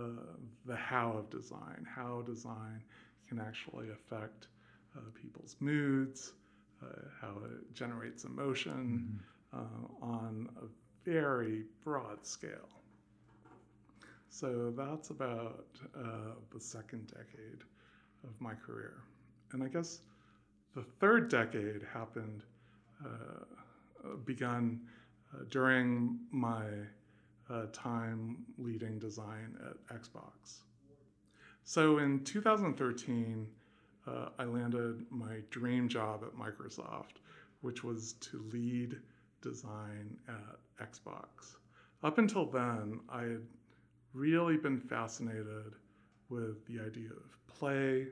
the 0.66 0.75
how 0.75 1.12
of 1.12 1.30
design, 1.30 1.88
how 1.89 2.24
design 2.24 2.84
can 3.27 3.39
actually 3.39 3.89
affect 3.89 4.48
uh, 4.96 5.00
people's 5.20 5.56
moods, 5.62 6.34
uh, 6.84 6.88
how 7.22 7.32
it 7.46 7.74
generates 7.74 8.25
emotion 8.25 9.20
uh, 9.54 9.60
on 10.01 10.50
a 10.62 11.10
very 11.10 11.63
broad 11.84 12.25
scale. 12.25 12.70
So 14.30 14.74
that's 14.75 15.10
about 15.10 15.68
uh, 15.98 16.36
the 16.54 16.60
second 16.60 17.08
decade 17.08 17.63
of 18.25 18.39
my 18.42 18.54
career. 18.54 18.98
And 19.51 19.63
I 19.63 19.68
guess 19.68 20.01
the 20.75 20.84
third 20.84 21.30
decade 21.30 21.82
happened, 21.94 22.44
uh, 23.04 24.16
begun 24.25 24.82
uh, 25.34 25.44
during 25.50 26.20
my 26.32 26.66
uh, 27.50 27.66
time 27.72 28.38
leading 28.58 29.00
design 29.00 29.58
at 29.66 30.01
Xbox. 30.01 30.62
So 31.63 31.98
in 32.00 32.24
2013, 32.24 33.48
uh, 34.08 34.30
I 34.39 34.46
landed 34.46 35.06
my 35.10 35.39
dream 35.50 35.89
job 35.89 36.24
at 36.24 36.34
Microsoft, 36.34 37.20
which 37.62 37.84
was 37.84 38.13
to 38.13 38.46
lead 38.54 38.98
design 39.42 40.18
at 40.27 40.88
Xbox. 40.89 41.58
Up 42.04 42.18
until 42.18 42.46
then, 42.46 43.00
I 43.10 43.24
had 43.24 43.46
really 44.13 44.58
been 44.58 44.80
fascinated 44.80 45.74
with 46.30 46.66
the 46.68 46.80
idea 46.80 47.10
of 47.10 47.48
play 47.48 48.08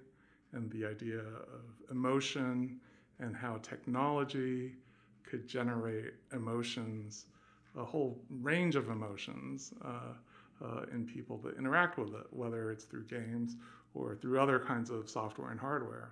and 0.55 0.71
the 0.71 0.85
idea 0.85 1.19
of 1.19 1.91
emotion 1.91 2.79
and 3.19 3.35
how 3.35 3.57
technology 3.57 4.73
could 5.23 5.47
generate 5.47 6.13
emotions, 6.33 7.25
a 7.77 7.83
whole 7.83 8.17
range 8.29 8.75
of 8.75 8.89
emotions 8.89 9.73
uh, 9.83 10.13
uh, 10.63 10.81
in 10.93 11.05
people 11.05 11.37
that 11.43 11.57
interact 11.57 11.97
with 11.97 12.13
it, 12.13 12.25
whether 12.31 12.71
it's 12.71 12.85
through 12.85 13.05
games 13.05 13.55
or 13.93 14.15
through 14.15 14.39
other 14.39 14.59
kinds 14.59 14.89
of 14.89 15.09
software 15.09 15.51
and 15.51 15.59
hardware. 15.59 16.11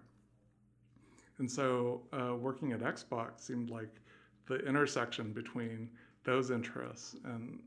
And 1.39 1.50
so 1.50 2.01
uh, 2.13 2.35
working 2.35 2.73
at 2.73 2.79
Xbox 2.81 3.39
seemed 3.39 3.69
like 3.69 3.89
the 4.47 4.55
intersection 4.67 5.31
between 5.31 5.89
those 6.23 6.51
interests 6.51 7.15
and 7.25 7.59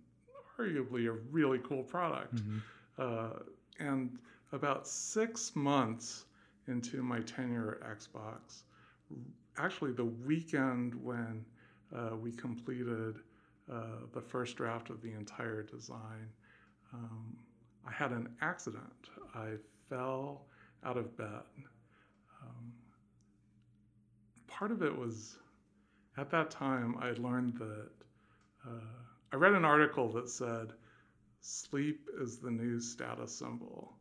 arguably 0.59 1.09
a 1.09 1.13
really 1.31 1.59
cool 1.65 1.83
product. 1.83 2.41
Uh, 2.99 3.31
and 3.79 4.19
about 4.53 4.87
six 4.87 5.55
months 5.55 6.25
into 6.69 7.03
my 7.03 7.21
tenure 7.21 7.79
at 7.83 7.99
Xbox, 7.99 8.63
actually 9.59 9.93
the 9.93 10.05
weekend 10.05 10.95
when 10.95 11.45
uh, 11.95 12.17
we 12.17 12.33
completed 12.33 13.17
uh, 13.73 13.83
the 14.13 14.21
first 14.21 14.57
draft 14.57 14.91
of 14.91 15.01
the 15.03 15.13
entire 15.13 15.63
design, 15.63 16.29
um, 16.93 17.37
I 17.87 17.93
had 17.93 18.13
an 18.13 18.29
accident. 18.41 19.11
I 19.35 19.55
fell 19.89 20.47
out 20.85 20.97
of 20.97 21.17
bed. 21.17 21.43
Um, 22.43 22.73
part 24.47 24.71
of 24.71 24.83
it 24.83 24.97
was 24.97 25.39
at 26.17 26.31
that 26.31 26.51
time 26.51 26.97
I 27.01 27.11
learned 27.11 27.55
that 27.59 27.91
uh, 28.67 29.03
I 29.33 29.37
read 29.37 29.53
an 29.53 29.65
article 29.65 30.11
that 30.13 30.29
said 30.29 30.73
sleep 31.41 32.09
is 32.21 32.39
the 32.39 32.51
new 32.51 32.81
status 32.81 33.37
symbol. 33.37 33.96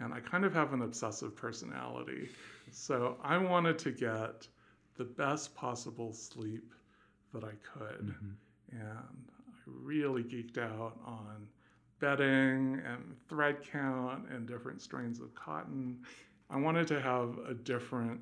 And 0.00 0.12
I 0.12 0.20
kind 0.20 0.44
of 0.44 0.54
have 0.54 0.72
an 0.72 0.82
obsessive 0.82 1.36
personality. 1.36 2.30
So 2.70 3.16
I 3.22 3.38
wanted 3.38 3.78
to 3.80 3.90
get 3.90 4.48
the 4.96 5.04
best 5.04 5.54
possible 5.54 6.12
sleep 6.12 6.72
that 7.32 7.44
I 7.44 7.52
could. 7.62 8.14
And 8.72 8.88
I 8.88 9.60
really 9.66 10.22
geeked 10.22 10.58
out 10.58 10.98
on 11.06 11.46
bedding 12.00 12.80
and 12.84 13.16
thread 13.28 13.58
count 13.62 14.28
and 14.30 14.46
different 14.46 14.80
strains 14.80 15.20
of 15.20 15.34
cotton. 15.34 15.98
I 16.50 16.58
wanted 16.58 16.86
to 16.88 17.00
have 17.00 17.38
a 17.48 17.54
different 17.54 18.20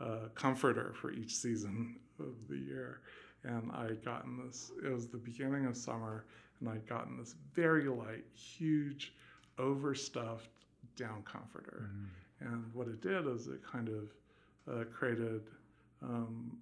uh, 0.00 0.28
comforter 0.34 0.94
for 1.00 1.10
each 1.12 1.34
season 1.34 1.96
of 2.18 2.34
the 2.48 2.56
year. 2.56 3.00
And 3.44 3.70
I 3.72 3.84
had 3.84 4.04
gotten 4.04 4.44
this, 4.44 4.72
it 4.84 4.92
was 4.92 5.08
the 5.08 5.18
beginning 5.18 5.66
of 5.66 5.76
summer, 5.76 6.24
and 6.60 6.68
I'd 6.68 6.86
gotten 6.88 7.16
this 7.16 7.34
very 7.54 7.88
light, 7.88 8.24
huge, 8.34 9.12
overstuffed 9.58 10.65
down 10.96 11.22
comforter. 11.24 11.90
And 12.40 12.64
what 12.74 12.88
it 12.88 13.00
did 13.00 13.26
is 13.26 13.46
it 13.46 13.60
kind 13.70 13.88
of 13.88 14.10
uh, 14.72 14.84
created 14.84 15.42
um, 16.02 16.56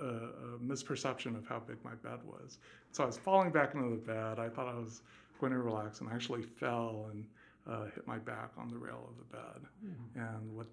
a, 0.00 0.06
a 0.06 0.58
misperception 0.62 1.36
of 1.36 1.46
how 1.46 1.60
big 1.60 1.76
my 1.84 1.94
bed 1.94 2.18
was. 2.24 2.58
So 2.92 3.04
I 3.04 3.06
was 3.06 3.18
falling 3.18 3.50
back 3.50 3.74
into 3.74 3.90
the 3.90 3.96
bed. 3.96 4.38
I 4.38 4.48
thought 4.48 4.66
I 4.66 4.78
was 4.78 5.02
going 5.40 5.52
to 5.52 5.58
relax, 5.58 6.00
and 6.00 6.08
I 6.08 6.14
actually 6.14 6.42
fell 6.42 7.08
and 7.10 7.24
uh, 7.68 7.84
hit 7.94 8.06
my 8.06 8.18
back 8.18 8.50
on 8.56 8.68
the 8.68 8.78
rail 8.78 9.08
of 9.08 9.16
the 9.18 9.36
bed. 9.36 9.68
And 10.14 10.56
what 10.56 10.66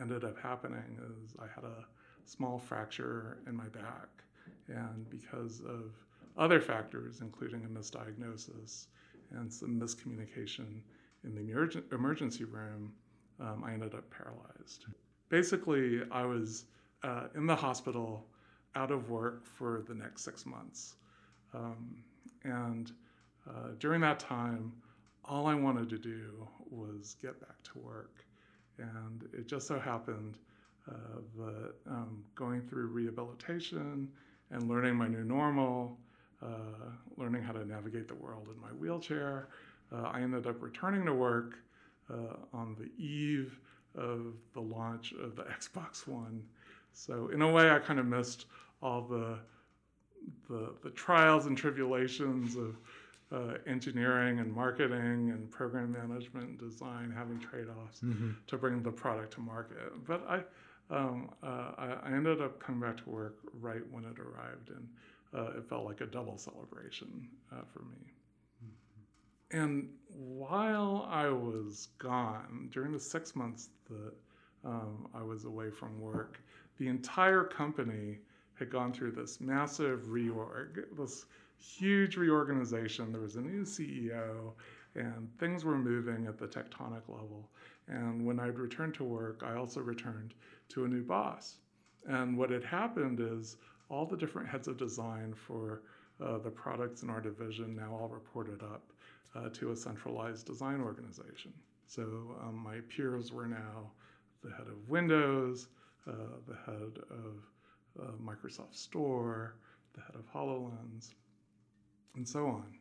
ended 0.00 0.24
up 0.24 0.38
happening 0.40 0.98
is 1.22 1.34
I 1.38 1.46
had 1.54 1.64
a 1.64 1.84
small 2.24 2.58
fracture 2.58 3.38
in 3.46 3.56
my 3.56 3.68
back. 3.68 4.08
And 4.68 5.08
because 5.10 5.60
of 5.60 5.92
other 6.36 6.60
factors, 6.60 7.20
including 7.20 7.64
a 7.64 7.68
misdiagnosis 7.68 8.86
and 9.32 9.52
some 9.52 9.80
miscommunication 9.80 10.80
in 11.24 11.34
the 11.34 11.40
emergen- 11.40 11.92
emergency 11.92 12.44
room, 12.44 12.92
um, 13.40 13.64
I 13.64 13.72
ended 13.72 13.94
up 13.94 14.04
paralyzed. 14.10 14.86
Basically, 15.28 16.02
I 16.10 16.24
was 16.24 16.64
uh, 17.02 17.24
in 17.34 17.46
the 17.46 17.56
hospital, 17.56 18.26
out 18.74 18.90
of 18.90 19.10
work 19.10 19.44
for 19.46 19.84
the 19.88 19.94
next 19.94 20.22
six 20.22 20.46
months. 20.46 20.96
Um, 21.54 21.96
and 22.44 22.92
uh, 23.48 23.70
during 23.78 24.00
that 24.02 24.18
time, 24.18 24.72
all 25.24 25.46
I 25.46 25.54
wanted 25.54 25.88
to 25.90 25.98
do 25.98 26.46
was 26.70 27.16
get 27.20 27.40
back 27.40 27.62
to 27.64 27.78
work. 27.78 28.24
And 28.78 29.28
it 29.32 29.48
just 29.48 29.66
so 29.66 29.78
happened 29.78 30.38
uh, 30.88 31.20
that 31.36 31.74
um, 31.88 32.24
going 32.34 32.62
through 32.62 32.86
rehabilitation 32.88 34.08
and 34.50 34.68
learning 34.68 34.96
my 34.96 35.08
new 35.08 35.24
normal, 35.24 35.98
uh, 36.42 36.92
learning 37.16 37.42
how 37.42 37.52
to 37.52 37.64
navigate 37.64 38.08
the 38.08 38.14
world 38.14 38.48
in 38.54 38.60
my 38.60 38.68
wheelchair, 38.68 39.48
I 39.96 40.20
ended 40.20 40.46
up 40.46 40.62
returning 40.62 41.04
to 41.06 41.14
work 41.14 41.58
uh, 42.12 42.36
on 42.52 42.76
the 42.78 42.90
eve 43.02 43.58
of 43.96 44.34
the 44.54 44.60
launch 44.60 45.12
of 45.12 45.36
the 45.36 45.42
Xbox 45.60 46.06
One. 46.06 46.42
So 46.92 47.28
in 47.32 47.42
a 47.42 47.50
way, 47.50 47.70
I 47.70 47.78
kind 47.78 47.98
of 48.00 48.06
missed 48.06 48.46
all 48.82 49.02
the 49.02 49.38
the, 50.48 50.74
the 50.82 50.90
trials 50.90 51.46
and 51.46 51.56
tribulations 51.56 52.56
of 52.56 52.76
uh, 53.32 53.54
engineering 53.66 54.40
and 54.40 54.52
marketing 54.52 55.30
and 55.30 55.50
program 55.50 55.92
management 55.92 56.48
and 56.48 56.58
design 56.58 57.12
having 57.16 57.38
trade-offs 57.38 58.00
Mm-hmm. 58.04 58.30
to 58.46 58.56
bring 58.58 58.82
the 58.82 58.90
product 58.90 59.34
to 59.34 59.40
market. 59.40 59.92
But 60.06 60.26
I, 60.28 60.40
um, 60.94 61.30
uh, 61.42 61.72
I, 61.78 61.96
I 62.04 62.12
ended 62.12 62.40
up 62.42 62.58
coming 62.60 62.80
back 62.80 62.96
to 63.04 63.10
work 63.10 63.36
right 63.60 63.82
when 63.90 64.04
it 64.04 64.18
arrived, 64.18 64.70
and 64.70 64.88
uh, 65.34 65.58
it 65.58 65.64
felt 65.68 65.84
like 65.84 66.00
a 66.00 66.06
double 66.06 66.36
celebration 66.38 67.28
uh, 67.52 67.62
for 67.72 67.80
me. 67.80 68.12
And 69.50 69.88
while 70.08 71.08
I 71.10 71.28
was 71.28 71.88
gone, 71.98 72.68
during 72.70 72.92
the 72.92 73.00
six 73.00 73.34
months 73.34 73.70
that 73.88 74.12
um, 74.64 75.08
I 75.14 75.22
was 75.22 75.44
away 75.44 75.70
from 75.70 76.00
work, 76.00 76.40
the 76.78 76.88
entire 76.88 77.44
company 77.44 78.18
had 78.54 78.70
gone 78.70 78.92
through 78.92 79.12
this 79.12 79.40
massive 79.40 80.00
reorg, 80.08 80.84
this 80.96 81.26
huge 81.58 82.16
reorganization. 82.16 83.10
There 83.12 83.20
was 83.20 83.36
a 83.36 83.40
new 83.40 83.62
CEO, 83.62 84.52
and 84.94 85.30
things 85.38 85.64
were 85.64 85.78
moving 85.78 86.26
at 86.26 86.38
the 86.38 86.46
tectonic 86.46 87.08
level. 87.08 87.48
And 87.86 88.26
when 88.26 88.38
I'd 88.38 88.58
returned 88.58 88.94
to 88.94 89.04
work, 89.04 89.42
I 89.44 89.54
also 89.54 89.80
returned 89.80 90.34
to 90.70 90.84
a 90.84 90.88
new 90.88 91.02
boss. 91.02 91.56
And 92.06 92.36
what 92.36 92.50
had 92.50 92.64
happened 92.64 93.20
is 93.20 93.56
all 93.88 94.04
the 94.04 94.16
different 94.16 94.48
heads 94.48 94.68
of 94.68 94.76
design 94.76 95.34
for 95.34 95.82
uh, 96.20 96.38
the 96.38 96.50
products 96.50 97.02
in 97.02 97.10
our 97.10 97.20
division 97.20 97.76
now 97.76 97.96
all 97.98 98.08
reported 98.08 98.62
up 98.62 98.92
uh, 99.34 99.48
to 99.50 99.72
a 99.72 99.76
centralized 99.76 100.46
design 100.46 100.80
organization. 100.80 101.52
So 101.86 102.02
um, 102.42 102.60
my 102.62 102.78
peers 102.88 103.32
were 103.32 103.46
now 103.46 103.90
the 104.42 104.50
head 104.50 104.66
of 104.66 104.88
Windows, 104.88 105.68
uh, 106.06 106.12
the 106.46 106.56
head 106.66 106.98
of 107.10 108.02
uh, 108.02 108.12
Microsoft 108.22 108.76
Store, 108.76 109.56
the 109.94 110.00
head 110.00 110.14
of 110.14 110.30
HoloLens, 110.32 111.14
and 112.14 112.26
so 112.26 112.46
on. 112.46 112.74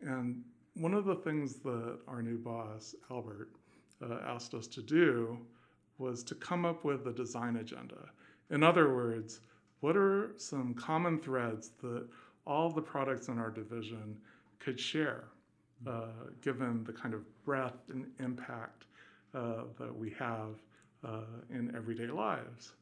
And 0.00 0.42
one 0.74 0.94
of 0.94 1.04
the 1.04 1.16
things 1.16 1.56
that 1.56 1.98
our 2.08 2.22
new 2.22 2.38
boss, 2.38 2.94
Albert, 3.10 3.50
uh, 4.02 4.18
asked 4.26 4.54
us 4.54 4.66
to 4.68 4.82
do 4.82 5.38
was 5.98 6.24
to 6.24 6.34
come 6.34 6.64
up 6.64 6.84
with 6.84 7.06
a 7.06 7.12
design 7.12 7.56
agenda. 7.56 8.08
In 8.50 8.62
other 8.62 8.94
words, 8.94 9.40
what 9.80 9.96
are 9.96 10.32
some 10.36 10.74
common 10.74 11.20
threads 11.20 11.70
that 11.82 12.06
all 12.46 12.70
the 12.70 12.82
products 12.82 13.28
in 13.28 13.38
our 13.38 13.50
division 13.50 14.16
could 14.58 14.78
share, 14.78 15.24
uh, 15.86 16.06
given 16.42 16.84
the 16.84 16.92
kind 16.92 17.14
of 17.14 17.22
breadth 17.44 17.88
and 17.90 18.06
impact 18.20 18.84
uh, 19.34 19.64
that 19.78 19.94
we 19.94 20.10
have 20.18 20.54
uh, 21.04 21.20
in 21.50 21.74
everyday 21.76 22.06
lives? 22.06 22.72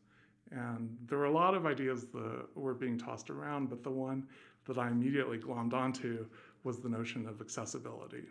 And 0.51 0.97
there 1.07 1.19
were 1.19 1.25
a 1.27 1.33
lot 1.33 1.55
of 1.55 1.65
ideas 1.65 2.07
that 2.13 2.47
were 2.55 2.75
being 2.75 2.99
tossed 2.99 3.31
around, 3.31 3.71
but 3.71 3.83
the 3.83 3.91
one 3.91 4.27
that 4.67 4.79
I 4.79 4.89
immediately 4.89 5.39
glommed 5.39 5.73
onto 5.73 6.27
was 6.63 6.79
the 6.79 6.89
notion 6.89 7.27
of 7.27 7.41
accessibility. 7.41 8.25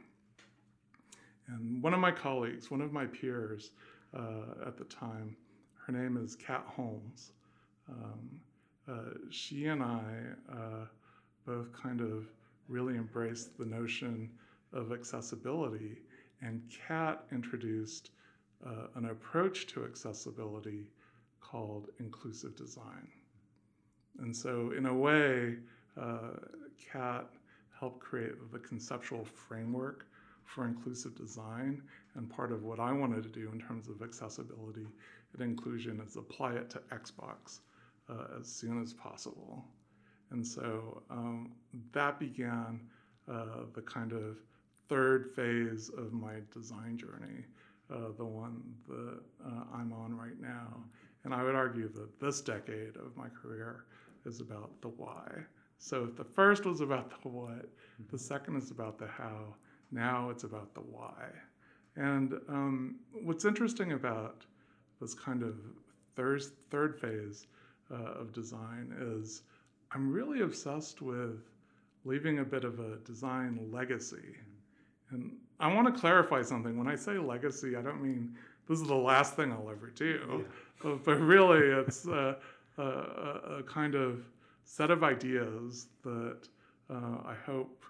And 1.48 1.82
one 1.82 1.94
of 1.94 2.00
my 2.00 2.12
colleagues, 2.12 2.72
one 2.72 2.82
of 2.82 2.94
my 2.94 3.06
peers 3.06 3.72
uh, 4.16 4.68
at 4.68 4.78
the 4.78 4.86
time, 4.86 5.36
her 5.86 5.92
name 5.92 6.18
is 6.18 6.36
Kat 6.36 6.64
Holmes. 6.68 7.32
Um, 7.90 8.40
uh, 8.88 9.18
she 9.30 9.66
and 9.66 9.84
I 9.84 10.04
uh, 10.52 10.86
both 11.46 11.74
kind 11.74 12.02
of 12.02 12.28
really 12.68 12.96
embraced 12.96 13.58
the 13.58 13.66
notion 13.66 14.30
of 14.74 14.92
accessibility, 14.92 15.98
and 16.42 16.62
Kat 16.88 17.26
introduced 17.32 18.12
uh, 18.66 18.88
an 18.96 19.06
approach 19.06 19.68
to 19.68 19.86
accessibility 19.86 20.88
called 21.40 21.90
inclusive 22.00 22.56
design. 22.56 23.08
And 24.20 24.36
so, 24.36 24.72
in 24.78 24.86
a 24.86 24.94
way, 24.94 25.58
uh, 26.00 26.32
Kat 26.92 27.28
helped 27.80 28.00
create 28.00 28.34
the 28.52 28.60
conceptual 28.60 29.26
framework 29.26 30.06
for 30.44 30.66
inclusive 30.66 31.16
design. 31.16 31.82
And 32.16 32.30
part 32.30 32.52
of 32.52 32.64
what 32.64 32.80
I 32.80 32.92
wanted 32.92 33.24
to 33.24 33.30
do 33.30 33.50
in 33.52 33.60
terms 33.60 33.88
of 33.88 34.02
accessibility 34.02 34.86
and 35.34 35.42
inclusion 35.42 36.02
is 36.06 36.18
apply 36.18 36.54
it 36.54 36.70
to 36.72 36.80
Xbox 36.92 37.60
uh, 38.10 38.40
as 38.40 38.48
soon 38.48 38.82
as 38.82 38.94
possible. 38.94 39.64
And 40.32 40.46
so 40.46 41.02
um, 41.10 41.52
that 41.94 42.20
began 42.20 42.82
uh, 43.30 43.66
the 43.74 43.82
kind 43.82 44.14
of 44.14 44.38
third 44.92 45.32
phase 45.34 45.90
of 45.98 46.12
my 46.12 46.34
design 46.54 46.98
journey, 46.98 47.46
uh, 47.90 48.12
the 48.18 48.26
one 48.26 48.62
that 48.90 49.22
uh, 49.46 49.64
I'm 49.74 49.94
on 49.94 50.18
right 50.18 50.40
now. 50.42 50.84
And 51.24 51.34
I 51.34 51.44
would 51.44 51.56
argue 51.56 51.88
that 51.94 52.20
this 52.20 52.42
decade 52.42 52.98
of 52.98 53.16
my 53.16 53.30
career 53.30 53.86
is 54.26 54.42
about 54.42 54.70
the 54.82 54.90
why. 54.90 55.30
So 55.78 56.04
if 56.04 56.18
the 56.18 56.26
first 56.26 56.66
was 56.66 56.82
about 56.82 57.10
the 57.24 57.30
what, 57.30 57.70
the 58.12 58.20
second 58.20 58.58
is 58.58 58.70
about 58.70 59.00
the 59.00 59.08
how, 59.08 59.56
now 59.94 60.30
it's 60.30 60.44
about 60.44 60.74
the 60.74 60.82
why. 60.82 61.24
And 61.96 62.34
um, 62.50 62.96
what's 63.24 63.46
interesting 63.46 63.94
about 63.94 64.46
this 65.00 65.14
kind 65.14 65.42
of 65.42 65.56
third, 66.18 66.44
third 66.70 67.00
phase 67.00 67.48
uh, 67.90 67.96
of 67.96 68.34
design 68.34 68.94
is 69.00 69.44
I'm 69.94 70.12
really 70.12 70.42
obsessed 70.42 71.02
with 71.02 71.48
leaving 72.04 72.40
a 72.40 72.44
bit 72.44 72.66
of 72.66 72.82
a 72.82 72.98
design 73.06 73.70
legacy. 73.72 74.36
And 75.12 75.32
I 75.60 75.74
want 75.74 75.94
to 75.94 76.00
clarify 76.00 76.42
something. 76.42 76.78
When 76.78 76.88
I 76.88 76.96
say 76.96 77.18
legacy, 77.18 77.76
I 77.76 77.82
don't 77.82 78.02
mean 78.02 78.36
this 78.68 78.80
is 78.80 78.88
the 78.88 78.96
last 78.96 79.36
thing 79.36 79.52
I'll 79.52 79.70
ever 79.70 79.92
do, 79.94 80.46
yeah. 80.84 80.96
but 81.04 81.20
really 81.20 81.60
it's 81.60 82.06
a, 82.08 82.38
a, 82.78 82.84
a, 82.84 83.64
kind 83.64 83.96
of 83.96 84.24
set 84.64 84.92
of 84.92 85.04
ideas 85.04 85.88
that 86.04 86.48
uh, 86.90 87.18
I 87.26 87.36
hope 87.46 87.84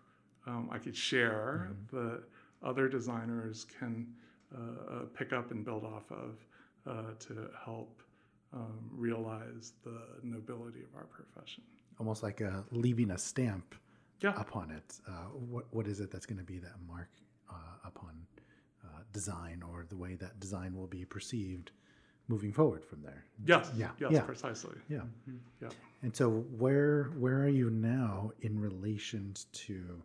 um, 0.48 0.70
I 0.72 0.80
could 0.80 0.96
share 0.96 1.70
mm-hmm. 1.72 1.98
that 1.98 2.24
other 2.64 2.88
designers 2.88 3.66
can 3.80 4.08
uh, 4.56 5.06
pick 5.14 5.34
up 5.34 5.52
and 5.52 5.64
build 5.64 5.86
off 5.86 6.12
of 6.12 6.46
uh, 6.88 7.14
to 7.20 7.50
help 7.64 8.02
um, 8.54 8.90
realize 8.92 9.74
the 9.84 10.02
nobility 10.24 10.82
of 10.82 10.96
our 10.96 11.06
profession. 11.06 11.64
Almost 12.00 12.24
like 12.24 12.42
uh, 12.42 12.62
leaving 12.72 13.12
a 13.12 13.18
stamp 13.18 13.76
yeah. 14.22 14.34
upon 14.38 14.72
it. 14.72 15.00
Uh, 15.08 15.30
what, 15.34 15.66
what 15.72 15.88
is 15.88 16.00
it 16.00 16.12
that's 16.12 16.26
going 16.26 16.40
to 16.40 16.44
be 16.44 16.60
that 16.60 16.76
mark 16.88 17.10
uh, 17.50 17.54
upon 17.86 18.26
design 19.12 19.64
or 19.70 19.86
the 19.90 19.98
way 19.98 20.16
that 20.16 20.40
design 20.40 20.76
will 20.76 20.88
be 20.88 21.06
perceived 21.06 21.72
moving 22.28 22.52
forward 22.52 22.86
from 22.86 23.02
there? 23.02 23.26
Yes. 23.46 23.72
Yeah. 23.76 23.90
Yes, 24.00 24.12
yeah. 24.12 24.22
precisely. 24.22 24.78
Yeah. 24.90 24.98
Mm-hmm. 24.98 25.38
Yeah. 25.62 25.70
And 26.04 26.16
so 26.16 26.30
where 26.30 27.06
where 27.18 27.42
are 27.42 27.50
you 27.50 27.70
now 27.70 28.32
in 28.42 28.60
relation 28.60 29.34
to 29.54 30.02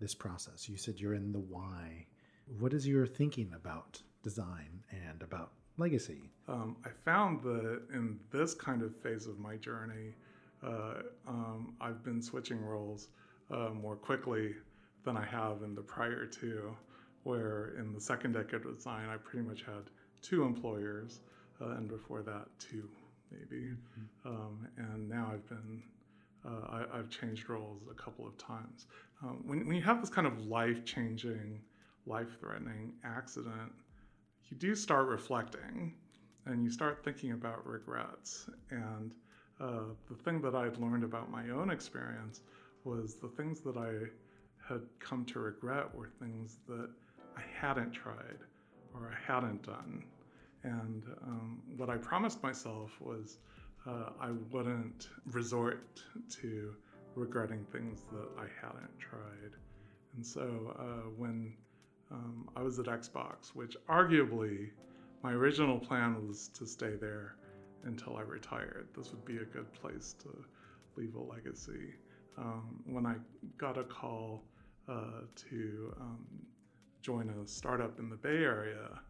this 0.00 0.14
process? 0.14 0.68
You 0.68 0.76
said 0.76 1.00
you're 1.00 1.14
in 1.14 1.32
the 1.32 1.40
why. 1.40 2.06
What 2.58 2.72
is 2.72 2.86
your 2.86 3.06
thinking 3.06 3.52
about 3.54 4.00
design 4.22 4.82
and 4.90 5.22
about 5.22 5.52
legacy? 5.78 6.30
Um, 6.46 6.76
I 6.84 6.90
found 7.04 7.42
that 7.42 7.82
in 7.92 8.18
this 8.30 8.54
kind 8.54 8.82
of 8.82 8.94
phase 8.96 9.26
of 9.26 9.38
my 9.38 9.56
journey, 9.56 10.14
uh, 10.62 11.02
um, 11.26 11.74
I've 11.80 12.04
been 12.04 12.20
switching 12.20 12.60
roles 12.60 13.08
uh, 13.54 13.70
more 13.70 13.96
quickly 13.96 14.54
than 15.04 15.16
I 15.16 15.24
have 15.24 15.62
in 15.62 15.74
the 15.74 15.82
prior 15.82 16.26
two, 16.26 16.74
where 17.22 17.74
in 17.78 17.92
the 17.92 18.00
second 18.00 18.32
decade 18.32 18.66
of 18.66 18.76
design, 18.76 19.08
I 19.08 19.16
pretty 19.16 19.46
much 19.46 19.62
had 19.62 19.90
two 20.22 20.42
employers, 20.42 21.20
uh, 21.60 21.70
and 21.70 21.88
before 21.88 22.22
that, 22.22 22.46
two 22.58 22.88
maybe. 23.30 23.62
Mm-hmm. 23.62 24.28
Um, 24.28 24.68
and 24.76 25.08
now 25.08 25.30
I've 25.32 25.48
been, 25.48 25.82
uh, 26.44 26.84
I, 26.92 26.96
have 26.96 27.10
changed 27.10 27.48
roles 27.48 27.82
a 27.90 27.94
couple 27.94 28.26
of 28.26 28.36
times. 28.38 28.86
Um, 29.22 29.42
when, 29.46 29.66
when 29.66 29.76
you 29.76 29.82
have 29.82 30.00
this 30.00 30.10
kind 30.10 30.26
of 30.26 30.46
life 30.46 30.84
changing, 30.84 31.60
life 32.06 32.38
threatening 32.40 32.92
accident, 33.04 33.72
you 34.48 34.56
do 34.56 34.74
start 34.74 35.08
reflecting 35.08 35.94
and 36.46 36.62
you 36.62 36.70
start 36.70 37.02
thinking 37.04 37.32
about 37.32 37.66
regrets. 37.66 38.48
And 38.70 39.14
uh, 39.60 39.94
the 40.08 40.16
thing 40.24 40.40
that 40.42 40.54
I'd 40.54 40.78
learned 40.78 41.04
about 41.04 41.30
my 41.30 41.48
own 41.50 41.70
experience 41.70 42.40
was 42.84 43.14
the 43.14 43.28
things 43.28 43.60
that 43.60 43.76
I 43.76 43.92
had 44.68 44.82
come 44.98 45.24
to 45.26 45.40
regret 45.40 45.94
were 45.94 46.08
things 46.20 46.58
that 46.68 46.88
I 47.36 47.42
hadn't 47.60 47.92
tried 47.92 48.38
or 48.94 49.12
I 49.12 49.32
hadn't 49.32 49.62
done. 49.62 50.04
And 50.62 51.02
um, 51.22 51.62
what 51.76 51.90
I 51.90 51.96
promised 51.96 52.42
myself 52.42 52.90
was 53.00 53.38
uh, 53.86 54.10
I 54.20 54.30
wouldn't 54.50 55.08
resort 55.26 56.00
to 56.40 56.74
regretting 57.14 57.64
things 57.70 58.02
that 58.12 58.28
I 58.38 58.46
hadn't 58.60 58.98
tried. 58.98 59.52
And 60.16 60.24
so 60.24 60.74
uh, 60.78 61.10
when 61.16 61.52
um, 62.10 62.48
I 62.56 62.62
was 62.62 62.78
at 62.78 62.86
Xbox, 62.86 63.54
which 63.54 63.76
arguably 63.88 64.70
my 65.22 65.32
original 65.32 65.78
plan 65.78 66.26
was 66.26 66.48
to 66.48 66.66
stay 66.66 66.96
there 67.00 67.36
until 67.84 68.16
I 68.16 68.22
retired. 68.22 68.88
This 68.96 69.10
would 69.10 69.24
be 69.24 69.38
a 69.38 69.44
good 69.44 69.72
place 69.74 70.14
to 70.22 70.28
leave 70.96 71.14
a 71.14 71.22
legacy. 71.22 71.94
Um, 72.36 72.82
when 72.86 73.06
I 73.06 73.14
got 73.58 73.78
a 73.78 73.84
call 73.84 74.42
uh, 74.88 75.22
to 75.50 75.94
um, 76.00 76.26
join 77.02 77.28
a 77.30 77.46
startup 77.46 77.98
in 77.98 78.08
the 78.10 78.16
Bay 78.16 78.42
Area, 78.42 79.00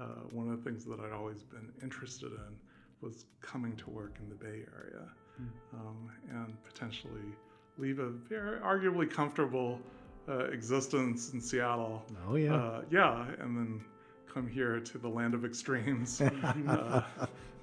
uh, 0.00 0.04
one 0.32 0.50
of 0.50 0.62
the 0.62 0.70
things 0.70 0.84
that 0.86 0.98
I'd 1.00 1.12
always 1.12 1.42
been 1.42 1.72
interested 1.82 2.32
in 2.32 2.56
was 3.00 3.26
coming 3.40 3.76
to 3.76 3.90
work 3.90 4.16
in 4.20 4.28
the 4.28 4.34
Bay 4.34 4.64
Area 4.74 5.08
mm. 5.40 5.48
um, 5.74 6.10
and 6.30 6.56
potentially 6.64 7.32
leave 7.78 7.98
a 7.98 8.10
very 8.10 8.58
arguably 8.60 9.10
comfortable 9.10 9.80
uh, 10.28 10.44
existence 10.46 11.32
in 11.32 11.40
Seattle. 11.40 12.02
Oh 12.28 12.36
yeah, 12.36 12.54
uh, 12.54 12.82
yeah, 12.90 13.26
and 13.40 13.56
then 13.56 13.84
come 14.32 14.46
here 14.46 14.80
to 14.80 14.98
the 14.98 15.08
land 15.08 15.34
of 15.34 15.44
extremes 15.44 16.20
uh, 16.68 17.02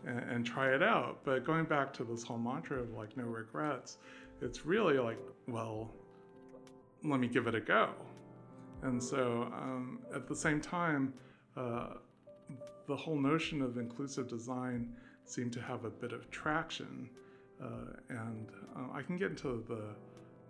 and, 0.06 0.20
and, 0.20 0.46
try 0.46 0.74
it 0.74 0.84
out. 0.84 1.20
But 1.24 1.46
going 1.46 1.66
back 1.66 1.94
to 1.94 2.04
this 2.04 2.22
whole 2.22 2.38
mantra 2.38 2.80
of 2.80 2.92
like 2.94 3.16
no 3.18 3.24
regrets, 3.24 3.98
it's 4.42 4.66
really 4.66 4.98
like, 4.98 5.20
well, 5.48 5.92
let 7.04 7.20
me 7.20 7.28
give 7.28 7.48
it 7.48 7.56
a 7.56 7.62
go. 7.62 7.90
And 8.84 9.02
so 9.02 9.52
um, 9.54 10.00
at 10.14 10.28
the 10.28 10.36
same 10.36 10.62
time, 10.62 11.14
uh, 11.58 11.96
the 12.88 12.96
whole 12.96 13.20
notion 13.20 13.62
of 13.62 13.78
inclusive 13.78 14.28
design 14.28 14.94
seemed 15.26 15.54
to 15.54 15.62
have 15.62 15.86
a 15.86 15.90
bit 15.90 16.12
of 16.14 16.30
traction. 16.32 17.10
Uh, 17.62 17.94
and 18.10 18.50
uh, 18.76 18.94
I 18.94 19.02
can 19.02 19.18
get 19.18 19.32
into 19.32 19.64
the 19.68 19.96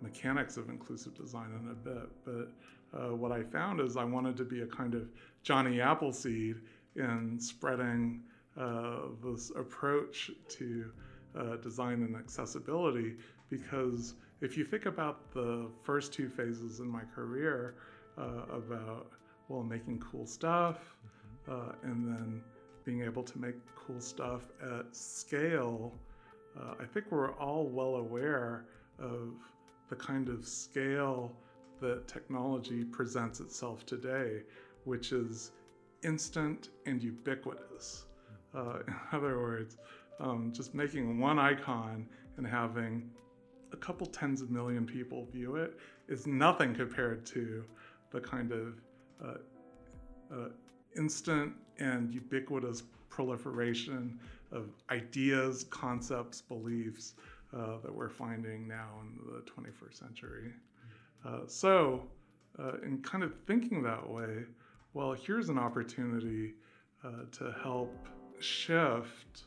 mechanics 0.00 0.56
of 0.56 0.70
inclusive 0.70 1.14
design 1.14 1.50
in 1.60 1.70
a 1.70 1.74
bit, 1.74 2.08
but 2.24 2.98
uh, 2.98 3.14
what 3.14 3.32
I 3.32 3.42
found 3.42 3.80
is 3.80 3.96
I 3.96 4.04
wanted 4.04 4.36
to 4.38 4.44
be 4.44 4.62
a 4.62 4.66
kind 4.66 4.94
of 4.94 5.08
Johnny 5.42 5.80
Appleseed 5.80 6.56
in 6.96 7.38
spreading 7.38 8.22
uh, 8.58 9.00
this 9.22 9.50
approach 9.56 10.30
to 10.48 10.92
uh, 11.38 11.56
design 11.56 12.02
and 12.02 12.16
accessibility 12.16 13.16
because 13.50 14.14
if 14.40 14.56
you 14.56 14.64
think 14.64 14.86
about 14.86 15.30
the 15.32 15.68
first 15.82 16.12
two 16.12 16.28
phases 16.28 16.80
in 16.80 16.88
my 16.88 17.02
career 17.14 17.74
uh, 18.16 18.44
about 18.52 19.10
well 19.48 19.62
making 19.62 19.98
cool 19.98 20.26
stuff 20.26 20.96
uh, 21.50 21.72
and 21.82 22.06
then 22.06 22.40
being 22.84 23.02
able 23.02 23.22
to 23.22 23.38
make 23.38 23.56
cool 23.74 24.00
stuff 24.00 24.42
at 24.78 24.94
scale 24.94 25.92
uh, 26.58 26.74
i 26.80 26.84
think 26.84 27.06
we're 27.10 27.32
all 27.34 27.66
well 27.66 27.96
aware 27.96 28.64
of 28.98 29.34
the 29.88 29.96
kind 29.96 30.28
of 30.28 30.46
scale 30.46 31.32
that 31.80 32.06
technology 32.06 32.84
presents 32.84 33.40
itself 33.40 33.84
today 33.84 34.42
which 34.84 35.12
is 35.12 35.52
instant 36.02 36.70
and 36.86 37.02
ubiquitous. 37.02 38.06
Uh, 38.54 38.78
in 38.88 38.94
other 39.12 39.38
words 39.38 39.76
um, 40.20 40.52
just 40.54 40.74
making 40.74 41.18
one 41.18 41.38
icon 41.38 42.06
and 42.36 42.46
having 42.46 43.10
couple 43.80 44.06
tens 44.06 44.40
of 44.42 44.50
million 44.50 44.86
people 44.86 45.26
view 45.32 45.56
it 45.56 45.78
is 46.08 46.26
nothing 46.26 46.74
compared 46.74 47.24
to 47.26 47.64
the 48.10 48.20
kind 48.20 48.52
of 48.52 48.74
uh, 49.24 50.34
uh, 50.34 50.48
instant 50.96 51.52
and 51.78 52.12
ubiquitous 52.12 52.82
proliferation 53.08 54.18
of 54.52 54.68
ideas, 54.90 55.64
concepts, 55.70 56.42
beliefs 56.42 57.14
uh, 57.56 57.78
that 57.82 57.94
we're 57.94 58.08
finding 58.08 58.66
now 58.66 58.88
in 59.02 59.18
the 59.32 59.40
21st 59.50 59.98
century. 59.98 60.52
Uh, 61.24 61.40
so, 61.46 62.02
uh, 62.58 62.72
in 62.84 62.98
kind 63.02 63.22
of 63.22 63.32
thinking 63.46 63.82
that 63.82 64.08
way, 64.08 64.44
well, 64.94 65.12
here's 65.12 65.48
an 65.48 65.58
opportunity 65.58 66.54
uh, 67.04 67.24
to 67.32 67.54
help 67.62 67.94
shift 68.40 69.44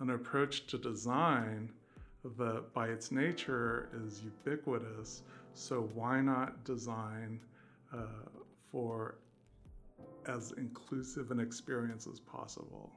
an 0.00 0.10
approach 0.10 0.66
to 0.66 0.78
design 0.78 1.70
that 2.24 2.72
by 2.72 2.88
its 2.88 3.10
nature 3.10 3.88
is 4.04 4.22
ubiquitous. 4.22 5.22
So 5.54 5.90
why 5.94 6.20
not 6.20 6.64
design 6.64 7.40
uh, 7.92 8.28
for 8.70 9.16
as 10.26 10.52
inclusive 10.56 11.30
an 11.30 11.40
experience 11.40 12.06
as 12.06 12.20
possible? 12.20 12.92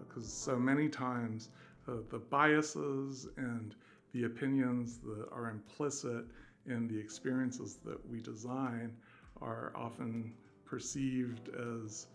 Because 0.00 0.24
uh, 0.24 0.52
so 0.52 0.56
many 0.56 0.88
times 0.88 1.50
uh, 1.86 1.92
the 2.10 2.18
biases 2.18 3.28
and 3.36 3.74
the 4.12 4.24
opinions 4.24 4.98
that 4.98 5.28
are 5.30 5.50
implicit 5.50 6.24
in 6.66 6.88
the 6.88 6.98
experiences 6.98 7.78
that 7.84 7.98
we 8.08 8.20
design 8.20 8.96
are 9.40 9.72
often 9.74 10.32
perceived 10.64 11.50
as 11.50 12.06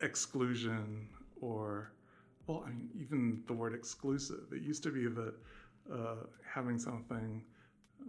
exclusion 0.00 1.08
or 1.40 1.90
well, 2.46 2.62
I 2.64 2.70
mean, 2.70 2.88
even 3.00 3.42
the 3.46 3.52
word 3.52 3.74
exclusive. 3.74 4.44
It 4.52 4.62
used 4.62 4.82
to 4.84 4.90
be 4.90 5.08
that 5.08 5.34
uh, 5.92 6.26
having 6.54 6.78
something 6.78 7.42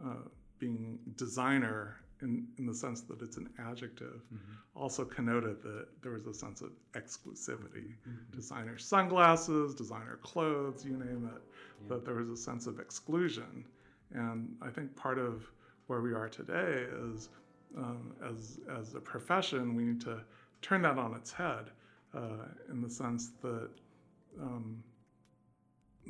uh, 0.06 0.28
being 0.60 1.00
designer 1.16 1.98
in, 2.22 2.48
in 2.58 2.66
the 2.66 2.74
sense 2.74 3.02
that 3.02 3.22
it's 3.22 3.38
an 3.38 3.50
adjective 3.60 4.22
mm-hmm. 4.34 4.54
also 4.76 5.06
connoted 5.06 5.62
that 5.62 5.88
there 6.02 6.14
was 6.14 6.26
a 6.26 6.34
sense 6.34 6.62
of 6.62 6.72
exclusivity. 6.94 7.94
Mm-hmm. 8.08 8.36
Designer 8.36 8.78
sunglasses, 8.78 9.76
designer 9.76 10.20
clothes, 10.22 10.84
you 10.84 10.94
name 10.94 11.30
it, 11.34 11.42
yeah. 11.82 11.90
that 11.90 12.06
there 12.06 12.16
was 12.16 12.30
a 12.30 12.38
sense 12.38 12.66
of 12.68 12.80
exclusion. 12.80 13.66
And 14.14 14.56
I 14.62 14.70
think 14.70 14.96
part 14.96 15.20
of 15.20 15.44
where 15.88 16.02
we 16.02 16.14
are 16.14 16.30
today 16.30 16.86
is 17.12 17.30
um, 17.78 18.14
as, 18.26 18.60
as 18.80 18.96
a 18.96 19.00
profession, 19.00 19.76
we 19.76 19.84
need 19.84 20.02
to 20.02 20.22
turn 20.62 20.82
that 20.84 20.98
on 20.98 21.14
its 21.14 21.32
head 21.32 21.70
uh, 22.16 22.48
in 22.72 22.82
the 22.82 22.90
sense 22.90 23.32
that 23.42 23.70
um, 24.42 24.84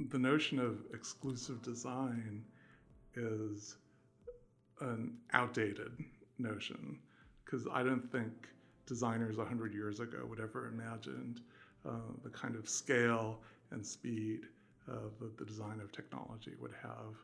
the 0.10 0.20
notion 0.20 0.60
of 0.60 0.80
exclusive 0.94 1.62
design 1.62 2.44
is 3.16 3.78
an 4.82 5.18
outdated 5.34 5.92
notion 6.38 7.00
because 7.44 7.68
I 7.72 7.84
don't 7.84 8.12
think 8.12 8.32
designers 8.86 9.38
100 9.38 9.74
years 9.74 10.00
ago 10.00 10.20
would 10.30 10.40
ever 10.40 10.68
imagined 10.68 11.42
uh, 11.88 11.92
the 12.24 12.30
kind 12.30 12.56
of 12.56 12.70
scale 12.70 13.40
and 13.72 13.86
speed 13.86 14.42
uh, 14.90 14.96
that 15.20 15.38
the 15.38 15.46
design 15.46 15.80
of 15.82 15.92
technology 15.92 16.54
would 16.62 16.74
have 16.82 17.16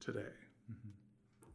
today. 0.00 0.20
Mm-hmm. 0.70 0.90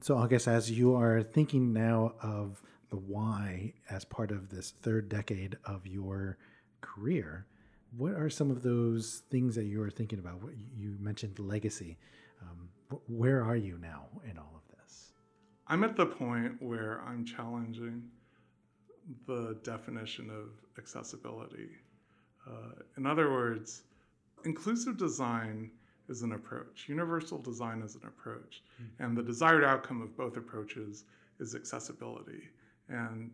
So, 0.01 0.17
I 0.17 0.27
guess 0.27 0.47
as 0.47 0.69
you 0.69 0.95
are 0.95 1.23
thinking 1.23 1.73
now 1.73 2.13
of 2.21 2.61
the 2.89 2.97
why 2.97 3.73
as 3.89 4.05
part 4.05 4.31
of 4.31 4.49
this 4.49 4.73
third 4.81 5.09
decade 5.09 5.57
of 5.65 5.87
your 5.87 6.37
career, 6.81 7.47
what 7.95 8.13
are 8.13 8.29
some 8.29 8.51
of 8.51 8.63
those 8.63 9.23
things 9.29 9.55
that 9.55 9.65
you 9.65 9.81
are 9.81 9.89
thinking 9.89 10.19
about? 10.19 10.41
What 10.41 10.53
you 10.75 10.97
mentioned 10.99 11.39
legacy. 11.39 11.97
Um, 12.41 12.69
where 13.07 13.43
are 13.43 13.55
you 13.55 13.77
now 13.77 14.05
in 14.29 14.37
all 14.37 14.53
of 14.55 14.77
this? 14.77 15.13
I'm 15.67 15.83
at 15.83 15.95
the 15.95 16.05
point 16.05 16.61
where 16.61 17.01
I'm 17.05 17.25
challenging 17.25 18.03
the 19.25 19.57
definition 19.63 20.29
of 20.29 20.49
accessibility. 20.77 21.69
Uh, 22.47 22.81
in 22.97 23.05
other 23.05 23.31
words, 23.31 23.83
inclusive 24.45 24.97
design 24.97 25.71
is 26.09 26.21
an 26.21 26.33
approach, 26.33 26.85
universal 26.87 27.37
design 27.37 27.81
is 27.81 27.95
an 27.95 28.01
approach, 28.05 28.63
mm-hmm. 28.81 29.03
and 29.03 29.17
the 29.17 29.23
desired 29.23 29.63
outcome 29.63 30.01
of 30.01 30.15
both 30.15 30.37
approaches 30.37 31.03
is 31.39 31.55
accessibility. 31.55 32.43
And 32.89 33.31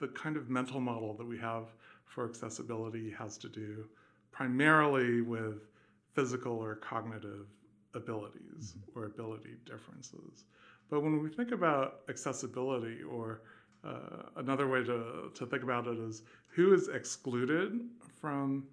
the 0.00 0.08
kind 0.08 0.36
of 0.36 0.50
mental 0.50 0.80
model 0.80 1.14
that 1.14 1.26
we 1.26 1.38
have 1.38 1.72
for 2.06 2.28
accessibility 2.28 3.10
has 3.10 3.36
to 3.38 3.48
do 3.48 3.86
primarily 4.32 5.20
with 5.20 5.68
physical 6.14 6.52
or 6.52 6.76
cognitive 6.76 7.46
abilities 7.94 8.74
mm-hmm. 8.76 8.98
or 8.98 9.06
ability 9.06 9.56
differences. 9.64 10.44
But 10.90 11.02
when 11.02 11.22
we 11.22 11.30
think 11.30 11.52
about 11.52 12.00
accessibility, 12.08 13.02
or 13.02 13.42
uh, 13.84 14.28
another 14.36 14.68
way 14.68 14.82
to, 14.84 15.30
to 15.34 15.46
think 15.46 15.62
about 15.62 15.86
it 15.86 15.98
is 15.98 16.22
who 16.48 16.74
is 16.74 16.88
excluded 16.88 17.80
from 18.20 18.66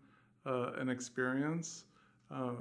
uh, 0.46 0.72
an 0.78 0.90
experience, 0.90 1.86
uh, 2.34 2.54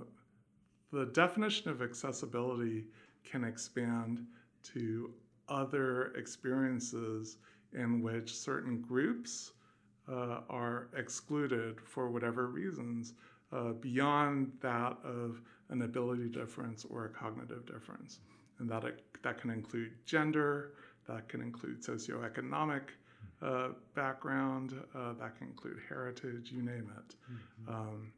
the 0.92 1.06
definition 1.06 1.70
of 1.70 1.82
accessibility 1.82 2.84
can 3.24 3.44
expand 3.44 4.26
to 4.62 5.12
other 5.48 6.12
experiences 6.16 7.38
in 7.72 8.02
which 8.02 8.34
certain 8.34 8.80
groups 8.80 9.52
uh, 10.10 10.40
are 10.48 10.88
excluded 10.96 11.80
for 11.80 12.10
whatever 12.10 12.46
reasons 12.48 13.14
uh, 13.52 13.72
beyond 13.72 14.52
that 14.60 14.96
of 15.04 15.40
an 15.70 15.82
ability 15.82 16.28
difference 16.28 16.84
or 16.84 17.06
a 17.06 17.08
cognitive 17.08 17.64
difference. 17.66 18.18
And 18.58 18.68
that, 18.68 18.84
it, 18.84 19.04
that 19.22 19.40
can 19.40 19.50
include 19.50 19.92
gender, 20.04 20.72
that 21.08 21.28
can 21.28 21.40
include 21.40 21.82
socioeconomic 21.82 22.82
uh, 23.42 23.68
background, 23.94 24.74
uh, 24.94 25.14
that 25.14 25.36
can 25.36 25.48
include 25.48 25.78
heritage, 25.88 26.50
you 26.52 26.62
name 26.62 26.92
it. 26.98 27.14
Mm-hmm. 27.32 27.74
Um, 27.74 28.12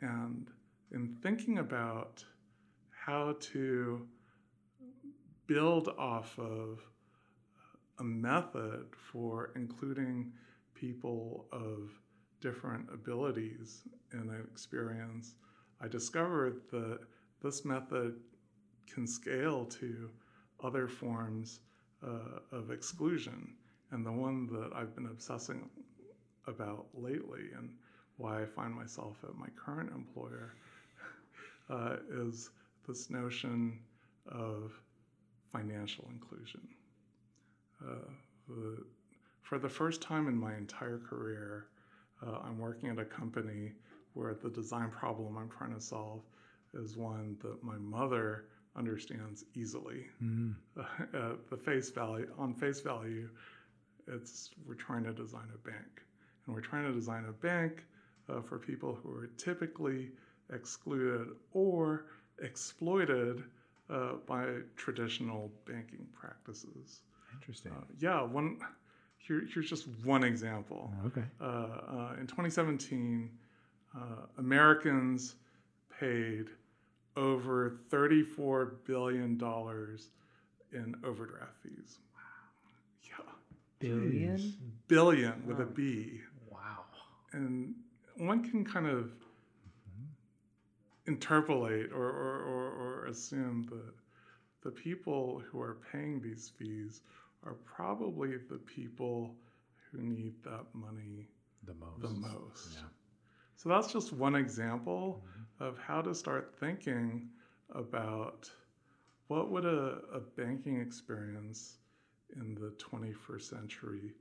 and 0.00 0.50
in 0.92 1.16
thinking 1.22 1.58
about 1.58 2.24
how 2.90 3.36
to 3.40 4.06
build 5.46 5.88
off 5.98 6.38
of 6.38 6.80
a 7.98 8.04
method 8.04 8.86
for 9.10 9.50
including 9.56 10.32
people 10.78 11.46
of 11.52 11.90
different 12.40 12.88
abilities 12.92 13.82
in 14.12 14.20
an 14.20 14.46
experience, 14.50 15.34
I 15.80 15.88
discovered 15.88 16.60
that 16.70 17.00
this 17.42 17.64
method 17.64 18.16
can 18.92 19.06
scale 19.06 19.64
to 19.66 20.10
other 20.62 20.88
forms 20.88 21.60
uh, 22.04 22.40
of 22.56 22.70
exclusion. 22.70 23.54
And 23.90 24.04
the 24.04 24.12
one 24.12 24.46
that 24.52 24.70
I've 24.74 24.94
been 24.94 25.06
obsessing 25.06 25.68
about 26.46 26.86
lately 26.94 27.50
and 27.56 27.70
why 28.16 28.42
I 28.42 28.46
find 28.46 28.74
myself 28.74 29.16
at 29.22 29.34
my 29.36 29.48
current 29.56 29.90
employer 29.94 30.54
uh, 31.70 31.96
is 32.10 32.50
this 32.86 33.10
notion 33.10 33.80
of 34.26 34.72
financial 35.52 36.08
inclusion. 36.10 36.60
Uh, 37.82 38.10
the, 38.48 38.84
for 39.48 39.58
the 39.58 39.68
first 39.68 40.02
time 40.02 40.28
in 40.28 40.36
my 40.36 40.54
entire 40.54 40.98
career, 40.98 41.68
uh, 42.22 42.40
I'm 42.44 42.58
working 42.58 42.90
at 42.90 42.98
a 42.98 43.04
company 43.04 43.72
where 44.12 44.34
the 44.34 44.50
design 44.50 44.90
problem 44.90 45.38
I'm 45.38 45.48
trying 45.48 45.74
to 45.74 45.80
solve 45.80 46.20
is 46.74 46.98
one 46.98 47.38
that 47.40 47.64
my 47.64 47.76
mother 47.78 48.44
understands 48.76 49.44
easily. 49.54 50.06
Mm-hmm. 50.22 50.82
Uh, 51.16 51.36
the 51.50 51.56
face 51.56 51.88
value 51.90 52.30
on 52.36 52.52
face 52.52 52.80
value, 52.80 53.30
it's 54.06 54.50
we're 54.66 54.74
trying 54.74 55.04
to 55.04 55.12
design 55.12 55.48
a 55.54 55.58
bank, 55.66 56.02
and 56.44 56.54
we're 56.54 56.60
trying 56.60 56.84
to 56.84 56.92
design 56.92 57.24
a 57.28 57.32
bank 57.32 57.84
uh, 58.28 58.42
for 58.42 58.58
people 58.58 58.98
who 59.02 59.10
are 59.14 59.28
typically 59.38 60.10
excluded 60.52 61.28
or 61.52 62.06
exploited 62.42 63.44
uh, 63.88 64.12
by 64.26 64.44
traditional 64.76 65.50
banking 65.66 66.06
practices. 66.12 67.00
Interesting. 67.32 67.72
Uh, 67.72 67.84
yeah, 67.98 68.22
one. 68.22 68.58
Here, 69.18 69.42
here's 69.52 69.68
just 69.68 69.86
one 70.04 70.24
example. 70.24 70.90
Okay. 71.06 71.24
Uh, 71.40 71.44
uh, 71.44 72.16
in 72.18 72.26
2017, 72.26 73.30
Americans 74.38 75.34
paid 75.98 76.46
over 77.16 77.78
$34 77.90 78.70
billion 78.86 79.40
in 80.72 80.94
overdraft 81.04 81.52
fees. 81.62 81.98
Wow. 82.14 82.20
Yeah. 83.02 83.32
Billion? 83.80 84.54
Billion 84.86 85.46
with 85.46 85.58
oh. 85.58 85.64
a 85.64 85.66
B. 85.66 86.20
Wow. 86.50 86.84
And 87.32 87.74
one 88.16 88.48
can 88.48 88.64
kind 88.64 88.86
of 88.86 89.10
interpolate 91.06 91.90
or, 91.92 92.04
or, 92.04 92.42
or, 92.42 92.70
or 92.70 93.06
assume 93.06 93.66
that 93.70 93.94
the 94.62 94.70
people 94.70 95.42
who 95.50 95.60
are 95.60 95.78
paying 95.90 96.20
these 96.20 96.52
fees 96.58 97.00
are 97.48 97.56
probably 97.64 98.36
the 98.50 98.58
people 98.58 99.34
who 99.90 100.02
need 100.02 100.34
that 100.44 100.66
money 100.74 101.28
the 101.64 101.74
most. 101.74 102.02
The 102.02 102.08
most. 102.08 102.68
Yeah. 102.74 102.88
So 103.56 103.68
that's 103.68 103.92
just 103.92 104.12
one 104.12 104.34
example 104.34 105.24
mm-hmm. 105.24 105.64
of 105.64 105.78
how 105.78 106.02
to 106.02 106.14
start 106.14 106.54
thinking 106.60 107.30
about 107.74 108.50
what 109.28 109.50
would 109.50 109.64
a, 109.64 109.98
a 110.12 110.20
banking 110.36 110.80
experience 110.80 111.78
in 112.36 112.54
the 112.54 112.72
21st 112.82 113.42
century 113.42 114.12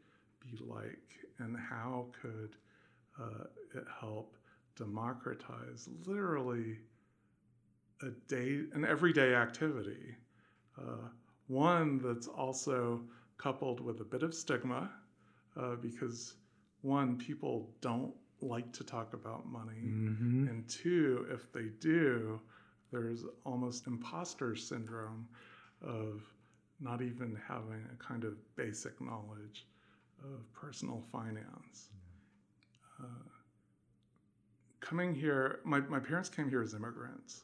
be 0.42 0.58
like 0.66 1.20
and 1.40 1.56
how 1.58 2.08
could 2.22 2.56
uh, 3.22 3.46
it 3.76 3.86
help 4.00 4.38
democratize 4.76 5.90
literally 6.06 6.78
a 8.04 8.10
day 8.28 8.62
an 8.74 8.86
everyday 8.86 9.34
activity 9.34 10.16
uh, 10.80 11.10
one 11.48 12.00
that's 12.00 12.28
also 12.28 13.02
coupled 13.38 13.80
with 13.80 14.02
a 14.02 14.04
bit 14.04 14.24
of 14.24 14.34
stigma 14.34 14.90
uh, 15.60 15.76
because 15.76 16.36
one 16.82 17.18
people 17.18 17.70
don't 17.82 18.14
like 18.42 18.72
to 18.74 18.84
talk 18.84 19.14
about 19.14 19.48
money. 19.48 19.82
Mm-hmm. 19.84 20.48
And 20.48 20.68
two, 20.68 21.26
if 21.32 21.52
they 21.52 21.70
do, 21.80 22.40
there's 22.92 23.26
almost 23.46 23.88
imposter 23.88 24.56
syndrome 24.56 25.28
of 25.82 26.22
not 26.80 27.02
even 27.02 27.38
having 27.48 27.84
a 27.92 28.04
kind 28.04 28.24
of 28.24 28.34
basic 28.56 29.00
knowledge 29.02 29.66
of 30.24 30.52
personal 30.54 31.04
finance. 31.12 31.90
Uh, 33.00 33.30
coming 34.80 35.14
here, 35.14 35.60
my, 35.64 35.80
my 35.82 36.00
parents 36.00 36.30
came 36.30 36.50
here 36.50 36.62
as 36.62 36.74
immigrants. 36.74 37.44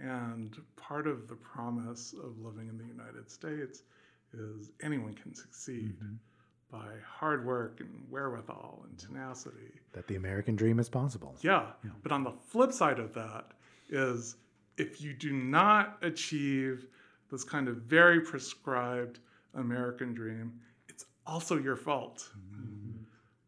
And 0.00 0.56
part 0.76 1.06
of 1.06 1.28
the 1.28 1.36
promise 1.36 2.14
of 2.14 2.38
living 2.38 2.68
in 2.68 2.78
the 2.78 2.84
United 2.84 3.30
States 3.30 3.82
is 4.32 4.70
anyone 4.82 5.14
can 5.14 5.34
succeed. 5.34 5.96
Mm-hmm 5.96 6.14
by 6.72 6.88
hard 7.06 7.44
work 7.44 7.80
and 7.80 8.02
wherewithal 8.08 8.84
and 8.88 8.98
tenacity. 8.98 9.78
That 9.92 10.08
the 10.08 10.16
American 10.16 10.56
dream 10.56 10.80
is 10.80 10.88
possible. 10.88 11.36
Yeah. 11.42 11.66
yeah. 11.84 11.90
But 12.02 12.12
on 12.12 12.24
the 12.24 12.32
flip 12.32 12.72
side 12.72 12.98
of 12.98 13.12
that 13.12 13.52
is 13.90 14.36
if 14.78 15.02
you 15.02 15.12
do 15.12 15.32
not 15.32 15.98
achieve 16.00 16.86
this 17.30 17.44
kind 17.44 17.68
of 17.68 17.76
very 17.76 18.22
prescribed 18.22 19.18
American 19.54 20.14
dream, 20.14 20.60
it's 20.88 21.04
also 21.26 21.58
your 21.58 21.76
fault. 21.76 22.26
Mm-hmm. 22.36 23.02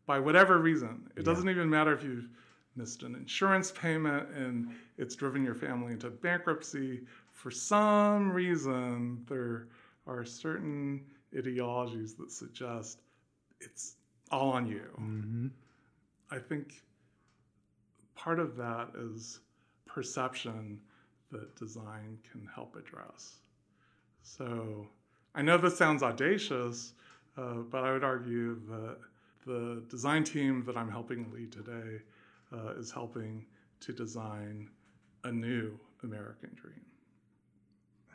By 0.06 0.18
whatever 0.18 0.58
reason. 0.58 1.08
It 1.16 1.20
yeah. 1.20 1.24
doesn't 1.24 1.48
even 1.48 1.70
matter 1.70 1.94
if 1.94 2.04
you've 2.04 2.28
missed 2.76 3.02
an 3.02 3.14
insurance 3.14 3.70
payment 3.70 4.28
and 4.30 4.70
it's 4.98 5.14
driven 5.14 5.44
your 5.44 5.54
family 5.54 5.92
into 5.92 6.10
bankruptcy. 6.10 7.02
For 7.32 7.50
some 7.50 8.32
reason, 8.32 9.24
there 9.28 9.68
are 10.06 10.24
certain 10.24 11.04
ideologies 11.36 12.14
that 12.14 12.30
suggest 12.30 13.00
it's 13.60 13.96
all 14.30 14.50
on 14.50 14.66
you. 14.66 14.82
Mm-hmm. 15.00 15.46
I 16.30 16.38
think 16.38 16.82
part 18.14 18.40
of 18.40 18.56
that 18.56 18.88
is 18.96 19.40
perception 19.86 20.80
that 21.30 21.54
design 21.56 22.18
can 22.30 22.48
help 22.54 22.76
address. 22.76 23.36
So 24.22 24.86
I 25.34 25.42
know 25.42 25.58
this 25.58 25.76
sounds 25.76 26.02
audacious, 26.02 26.94
uh, 27.36 27.62
but 27.70 27.84
I 27.84 27.92
would 27.92 28.04
argue 28.04 28.60
that 28.68 28.96
the 29.46 29.82
design 29.88 30.24
team 30.24 30.64
that 30.66 30.76
I'm 30.76 30.90
helping 30.90 31.30
lead 31.32 31.52
today 31.52 32.00
uh, 32.54 32.78
is 32.78 32.90
helping 32.90 33.44
to 33.80 33.92
design 33.92 34.68
a 35.24 35.32
new 35.32 35.78
American 36.02 36.50
dream. 36.54 36.84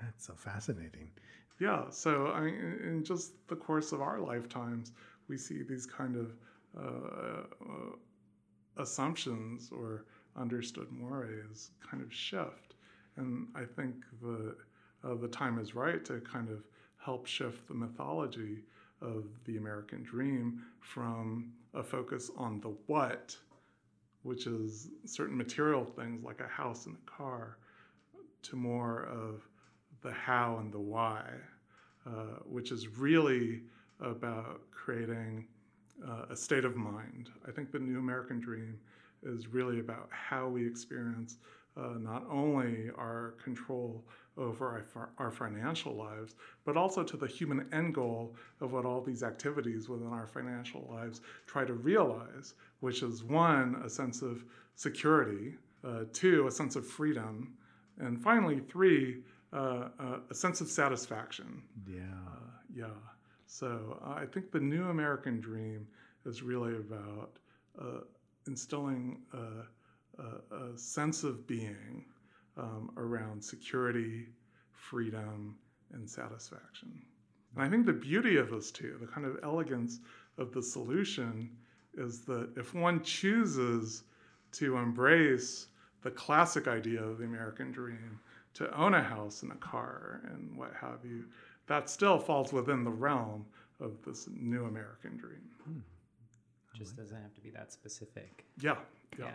That's 0.02 0.26
so 0.26 0.34
fascinating. 0.34 1.12
Yeah. 1.60 1.90
So 1.90 2.28
I 2.28 2.42
mean, 2.42 2.80
in 2.84 3.04
just 3.04 3.34
the 3.48 3.56
course 3.56 3.92
of 3.92 4.02
our 4.02 4.20
lifetimes, 4.20 4.94
we 5.28 5.38
see 5.38 5.62
these 5.64 5.86
kind 5.86 6.16
of 6.16 6.32
uh, 6.78 7.44
uh, 7.62 7.96
assumptions 8.78 9.70
or 9.72 10.06
understood 10.36 10.92
mores 10.92 11.72
kind 11.90 12.02
of 12.02 12.14
shift. 12.14 12.76
And 13.18 13.48
I 13.56 13.64
think 13.66 13.96
the, 14.22 14.56
uh, 15.04 15.16
the 15.16 15.28
time 15.28 15.60
is 15.60 15.76
right 15.76 16.04
to 16.06 16.22
kind 16.22 16.50
of 16.50 16.64
help 16.98 17.26
shift 17.26 17.68
the 17.68 17.74
mythology 17.74 18.64
of 19.02 19.26
the 19.46 19.58
American 19.58 20.04
dream 20.04 20.62
from 20.80 21.52
a 21.74 21.84
focus 21.84 22.32
on 22.38 22.60
the 22.62 22.74
what, 22.88 23.36
which 24.24 24.48
is 24.48 24.90
certain 25.06 25.38
material 25.38 25.86
things 25.86 26.24
like 26.24 26.42
a 26.42 26.48
house 26.48 26.86
and 26.86 26.96
a 26.96 27.10
car, 27.10 27.58
to 28.42 28.56
more 28.56 29.04
of 29.06 29.48
the 30.02 30.12
how 30.12 30.58
and 30.60 30.72
the 30.72 30.80
why, 30.80 31.24
uh, 32.06 32.40
which 32.46 32.72
is 32.72 32.88
really 32.88 33.62
about 34.00 34.62
creating 34.72 35.46
uh, 36.08 36.26
a 36.30 36.36
state 36.36 36.66
of 36.66 36.76
mind. 36.76 37.30
I 37.48 37.52
think 37.52 37.72
the 37.72 37.80
New 37.80 38.00
American 38.00 38.40
Dream 38.40 38.80
is 39.24 39.48
really 39.48 39.80
about 39.80 40.08
how 40.12 40.48
we 40.48 40.66
experience 40.66 41.38
uh, 41.80 41.98
not 42.00 42.26
only 42.30 42.90
our 42.98 43.36
control 43.44 44.04
over 44.38 44.86
our, 44.96 45.10
our, 45.18 45.32
financial 45.32 45.96
lives, 45.96 46.36
but 46.66 46.78
also 46.78 47.04
to 47.04 47.18
the 47.18 47.28
human 47.28 47.68
end 47.74 47.94
goal 47.94 48.36
of 48.62 48.72
what 48.72 48.86
all 48.86 49.02
these 49.02 49.22
activities 49.22 49.90
within 49.90 50.08
our 50.08 50.28
financial 50.28 50.88
lives 50.90 51.22
try 51.46 51.66
to 51.66 51.74
realize, 51.74 52.54
which 52.80 53.04
is 53.04 53.24
one, 53.24 53.82
a 53.86 53.90
sense 53.90 54.22
of 54.22 54.46
security, 54.76 55.56
uh, 55.84 56.04
two, 56.14 56.48
a 56.48 56.52
sense 56.52 56.76
of 56.76 56.88
freedom, 56.88 57.54
and 58.00 58.22
finally, 58.22 58.60
three, 58.60 59.24
uh, 59.52 59.90
uh 60.00 60.20
a 60.30 60.36
sense 60.36 60.62
of 60.62 60.70
satisfaction. 60.70 61.62
Yeah. 61.86 62.02
Uh, 62.02 62.50
yeah. 62.74 62.86
So 63.46 64.02
I 64.06 64.26
think 64.26 64.52
the 64.52 64.60
new 64.60 64.86
American 64.86 65.42
dream 65.42 65.88
is 66.26 66.44
really 66.44 66.76
about 66.76 67.32
uh, 67.82 68.02
instilling 68.48 69.22
a, 70.20 70.56
a, 70.56 70.74
a, 70.74 70.78
sense 70.78 71.24
of 71.24 71.48
being 71.48 72.06
um, 72.58 72.92
around 72.98 73.44
security, 73.44 74.28
freedom, 74.72 75.58
and 75.94 76.10
satisfaction. 76.10 77.02
And 77.56 77.64
I 77.64 77.70
think 77.70 77.86
the 77.86 77.94
beauty 77.94 78.38
of 78.38 78.50
this 78.50 78.72
too, 78.72 78.98
the 79.00 79.08
kind 79.08 79.26
of 79.26 79.40
elegance 79.44 80.00
of 80.38 80.52
the 80.52 80.62
solution, 80.62 81.50
is 81.96 82.22
that 82.22 82.50
if 82.56 82.74
one 82.74 83.02
chooses 83.02 84.04
to 84.54 84.78
embrace 84.78 85.68
the 86.02 86.12
classic 86.12 86.68
idea 86.68 87.02
of 87.02 87.18
the 87.18 87.26
American 87.26 87.72
dream, 87.72 88.20
to 88.54 88.76
own 88.78 88.94
a 88.94 89.02
house 89.02 89.44
and 89.44 89.52
a 89.52 89.56
car 89.56 90.22
and 90.32 90.58
what 90.58 90.74
have 90.80 91.00
you, 91.04 91.26
that 91.68 91.90
still 91.90 92.18
falls 92.18 92.52
within 92.52 92.84
the 92.84 92.92
realm 92.92 93.46
of 93.80 93.94
this 94.06 94.28
new 94.34 94.66
American 94.66 95.18
dream. 95.18 95.50
Hmm. 95.64 95.80
Just 96.76 96.96
doesn't 96.96 97.16
have 97.16 97.34
to 97.36 97.42
be 97.42 97.50
that 97.52 97.72
specific. 97.72 98.46
Yeah, 98.60 98.76
yeah. 99.18 99.26
yeah. 99.26 99.32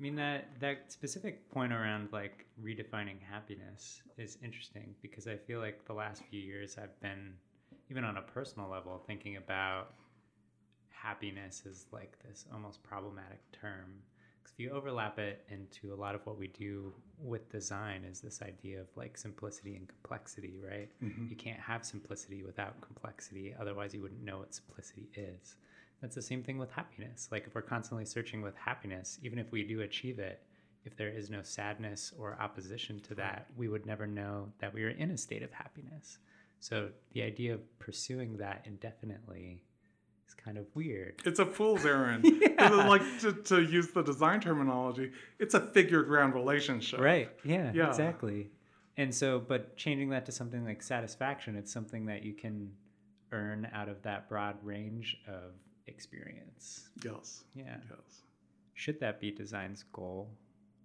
I 0.00 0.02
mean 0.02 0.16
that 0.16 0.48
that 0.60 0.90
specific 0.90 1.50
point 1.50 1.74
around 1.74 2.08
like 2.10 2.46
redefining 2.64 3.20
happiness 3.20 4.00
is 4.16 4.38
interesting 4.42 4.94
because 5.02 5.28
I 5.28 5.36
feel 5.36 5.60
like 5.60 5.84
the 5.84 5.92
last 5.92 6.22
few 6.30 6.40
years 6.40 6.78
I've 6.82 6.98
been 7.00 7.34
even 7.90 8.04
on 8.04 8.16
a 8.16 8.22
personal 8.22 8.70
level 8.70 9.02
thinking 9.06 9.36
about 9.36 9.92
happiness 10.88 11.64
is 11.66 11.84
like 11.92 12.16
this 12.26 12.46
almost 12.50 12.82
problematic 12.82 13.40
term. 13.52 13.96
Because 14.38 14.54
if 14.54 14.60
you 14.60 14.70
overlap 14.70 15.18
it 15.18 15.44
into 15.50 15.92
a 15.92 15.96
lot 15.96 16.14
of 16.14 16.24
what 16.24 16.38
we 16.38 16.48
do 16.48 16.94
with 17.18 17.50
design, 17.50 18.04
is 18.04 18.20
this 18.20 18.40
idea 18.40 18.80
of 18.80 18.86
like 18.96 19.18
simplicity 19.18 19.76
and 19.76 19.86
complexity, 19.86 20.60
right? 20.66 20.88
Mm-hmm. 21.04 21.26
You 21.28 21.36
can't 21.36 21.60
have 21.60 21.84
simplicity 21.84 22.42
without 22.42 22.80
complexity, 22.80 23.54
otherwise, 23.60 23.92
you 23.92 24.00
wouldn't 24.00 24.24
know 24.24 24.38
what 24.38 24.54
simplicity 24.54 25.10
is. 25.14 25.56
That's 26.00 26.14
the 26.14 26.22
same 26.22 26.42
thing 26.42 26.58
with 26.58 26.70
happiness. 26.70 27.28
Like, 27.30 27.46
if 27.46 27.54
we're 27.54 27.62
constantly 27.62 28.04
searching 28.06 28.40
with 28.42 28.56
happiness, 28.56 29.18
even 29.22 29.38
if 29.38 29.52
we 29.52 29.62
do 29.62 29.82
achieve 29.82 30.18
it, 30.18 30.40
if 30.84 30.96
there 30.96 31.08
is 31.10 31.28
no 31.28 31.42
sadness 31.42 32.12
or 32.18 32.38
opposition 32.40 33.00
to 33.00 33.14
that, 33.16 33.46
we 33.56 33.68
would 33.68 33.84
never 33.84 34.06
know 34.06 34.48
that 34.60 34.72
we 34.72 34.82
are 34.84 34.88
in 34.90 35.10
a 35.10 35.18
state 35.18 35.42
of 35.42 35.50
happiness. 35.52 36.18
So, 36.58 36.88
the 37.12 37.22
idea 37.22 37.54
of 37.54 37.78
pursuing 37.78 38.38
that 38.38 38.62
indefinitely 38.66 39.62
is 40.26 40.34
kind 40.34 40.56
of 40.56 40.66
weird. 40.74 41.20
It's 41.26 41.38
a 41.38 41.46
fool's 41.46 41.84
errand. 41.84 42.24
Yeah. 42.60 42.86
Like 42.88 43.02
to, 43.20 43.32
to 43.32 43.62
use 43.62 43.88
the 43.88 44.02
design 44.02 44.40
terminology, 44.40 45.12
it's 45.38 45.54
a 45.54 45.60
figure 45.60 46.02
ground 46.02 46.34
relationship. 46.34 47.00
Right. 47.00 47.30
Yeah, 47.42 47.72
Yeah. 47.74 47.88
exactly. 47.88 48.50
And 48.98 49.14
so, 49.14 49.38
but 49.38 49.78
changing 49.78 50.10
that 50.10 50.26
to 50.26 50.32
something 50.32 50.62
like 50.64 50.82
satisfaction, 50.82 51.56
it's 51.56 51.72
something 51.72 52.04
that 52.06 52.22
you 52.22 52.34
can 52.34 52.70
earn 53.32 53.66
out 53.72 53.88
of 53.88 54.02
that 54.02 54.28
broad 54.28 54.56
range 54.62 55.16
of 55.26 55.52
experience. 55.90 56.88
Yes. 57.04 57.44
Yeah. 57.54 57.76
Yes. 57.90 58.22
Should 58.74 59.00
that 59.00 59.20
be 59.20 59.30
design's 59.30 59.84
goal? 59.92 60.30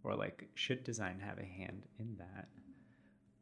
Or 0.04 0.16
like, 0.16 0.48
should 0.54 0.84
design 0.84 1.20
have 1.20 1.40
a 1.40 1.46
hand 1.46 1.88
in 2.00 2.16
that? 2.18 2.48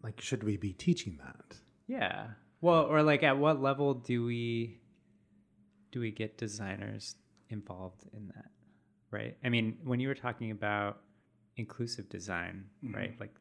Like, 0.02 0.22
should 0.22 0.44
we 0.44 0.58
be 0.58 0.74
teaching 0.74 1.20
that? 1.24 1.58
Yeah. 1.88 2.28
Well, 2.62 2.84
or 2.84 3.04
like 3.04 3.24
at 3.24 3.38
what 3.38 3.62
level 3.62 3.94
do 3.94 4.24
we 4.26 4.80
do 5.92 6.00
we 6.00 6.12
get 6.12 6.38
designers 6.38 7.16
involved 7.50 8.06
in 8.14 8.28
that? 8.28 8.52
Right? 9.12 9.38
I 9.44 9.50
mean, 9.50 9.78
when 9.84 10.00
you 10.00 10.08
were 10.08 10.16
talking 10.16 10.52
about 10.52 11.02
inclusive 11.58 12.10
design, 12.10 12.66
mm-hmm. 12.84 12.96
right? 12.96 13.20
Like 13.20 13.36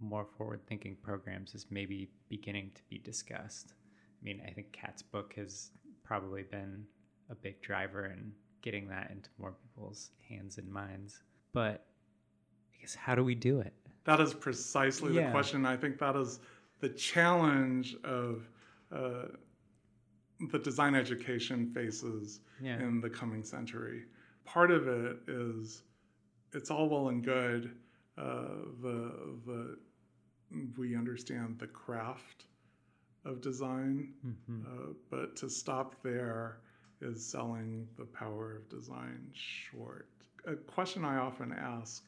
more 0.00 0.26
forward 0.38 0.60
thinking 0.66 0.96
programs 1.02 1.54
is 1.54 1.66
maybe 1.70 2.10
beginning 2.28 2.70
to 2.74 2.82
be 2.88 2.98
discussed. 2.98 3.74
I 4.20 4.24
mean, 4.24 4.42
I 4.46 4.50
think 4.50 4.72
Kat's 4.72 5.02
book 5.02 5.34
has 5.36 5.70
probably 6.04 6.42
been 6.42 6.84
a 7.30 7.34
big 7.34 7.60
driver 7.62 8.06
in 8.06 8.32
getting 8.62 8.88
that 8.88 9.10
into 9.10 9.30
more 9.38 9.52
people's 9.52 10.10
hands 10.28 10.58
and 10.58 10.70
minds. 10.70 11.22
But 11.52 11.86
I 12.74 12.80
guess 12.80 12.94
how 12.94 13.14
do 13.14 13.24
we 13.24 13.34
do 13.34 13.60
it? 13.60 13.72
That 14.04 14.20
is 14.20 14.34
precisely 14.34 15.12
the 15.12 15.30
question. 15.30 15.64
I 15.66 15.76
think 15.76 15.98
that 15.98 16.16
is 16.16 16.40
the 16.80 16.88
challenge 16.88 17.94
of 18.04 18.48
uh, 18.92 19.26
the 20.50 20.58
design 20.58 20.94
education 20.94 21.70
faces 21.72 22.40
Yeah. 22.60 22.80
in 22.82 23.00
the 23.00 23.10
coming 23.10 23.44
century. 23.44 24.04
Part 24.44 24.70
of 24.70 24.88
it 24.88 25.18
is 25.28 25.82
it's 26.52 26.70
all 26.70 26.88
well 26.88 27.08
and 27.08 27.22
good. 27.22 27.76
Uh, 28.18 28.64
the 28.82 29.38
the 29.46 29.78
we 30.76 30.96
understand 30.96 31.58
the 31.58 31.66
craft 31.68 32.46
of 33.24 33.40
design, 33.40 34.14
Mhm. 34.26 34.64
uh, 34.66 34.92
but 35.10 35.36
to 35.36 35.48
stop 35.48 36.02
there 36.02 36.60
is 37.00 37.24
selling 37.24 37.88
the 37.98 38.04
power 38.04 38.56
of 38.56 38.68
design 38.68 39.30
short. 39.32 40.08
A 40.46 40.54
question 40.54 41.04
I 41.04 41.16
often 41.16 41.52
ask 41.52 42.04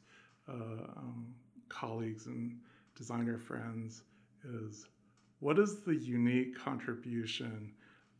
uh, 0.49 0.53
um, 0.53 1.35
colleagues 1.69 2.27
and 2.27 2.59
designer 2.97 3.39
friends 3.39 4.03
is 4.45 4.87
what 5.41 5.59
is 5.59 5.81
the 5.81 5.95
unique 5.95 6.59
contribution 6.59 7.73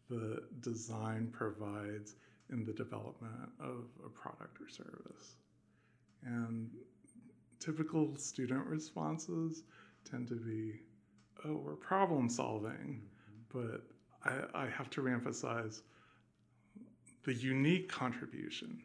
the 0.09 0.43
design 0.61 1.29
provides 1.33 2.17
in 2.51 2.65
the 2.65 2.73
development 2.73 3.51
of 3.61 3.85
a 4.05 4.09
product 4.09 4.61
or 4.61 4.69
service? 4.69 5.37
And 6.25 6.71
typical 7.61 8.17
student 8.17 8.67
responses 8.67 9.63
tend 10.09 10.29
to 10.29 10.35
be, 10.35 10.81
oh, 11.45 11.55
we're 11.65 11.77
problem 11.77 12.29
solving. 12.29 13.03
But 13.53 13.83
I, 14.25 14.65
I 14.65 14.67
have 14.67 14.91
to 14.91 15.01
reemphasize 15.01 15.83
the 17.25 17.35
unique 17.35 17.89
contribution 17.89 18.83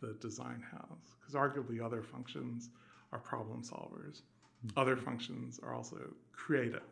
that 0.00 0.20
design 0.20 0.62
has, 0.70 0.98
because 1.18 1.34
arguably 1.34 1.84
other 1.84 2.02
functions 2.02 2.70
are 3.12 3.18
problem 3.18 3.62
solvers. 3.62 4.22
Other 4.76 4.96
functions 4.96 5.60
are 5.62 5.74
also 5.74 5.98
creative. 6.32 6.82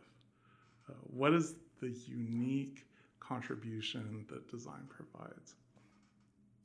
Uh, 0.88 0.92
what 1.02 1.32
is 1.32 1.54
the 1.80 1.94
unique 2.06 2.86
contribution 3.20 4.24
that 4.28 4.48
design 4.50 4.88
provides? 4.88 5.54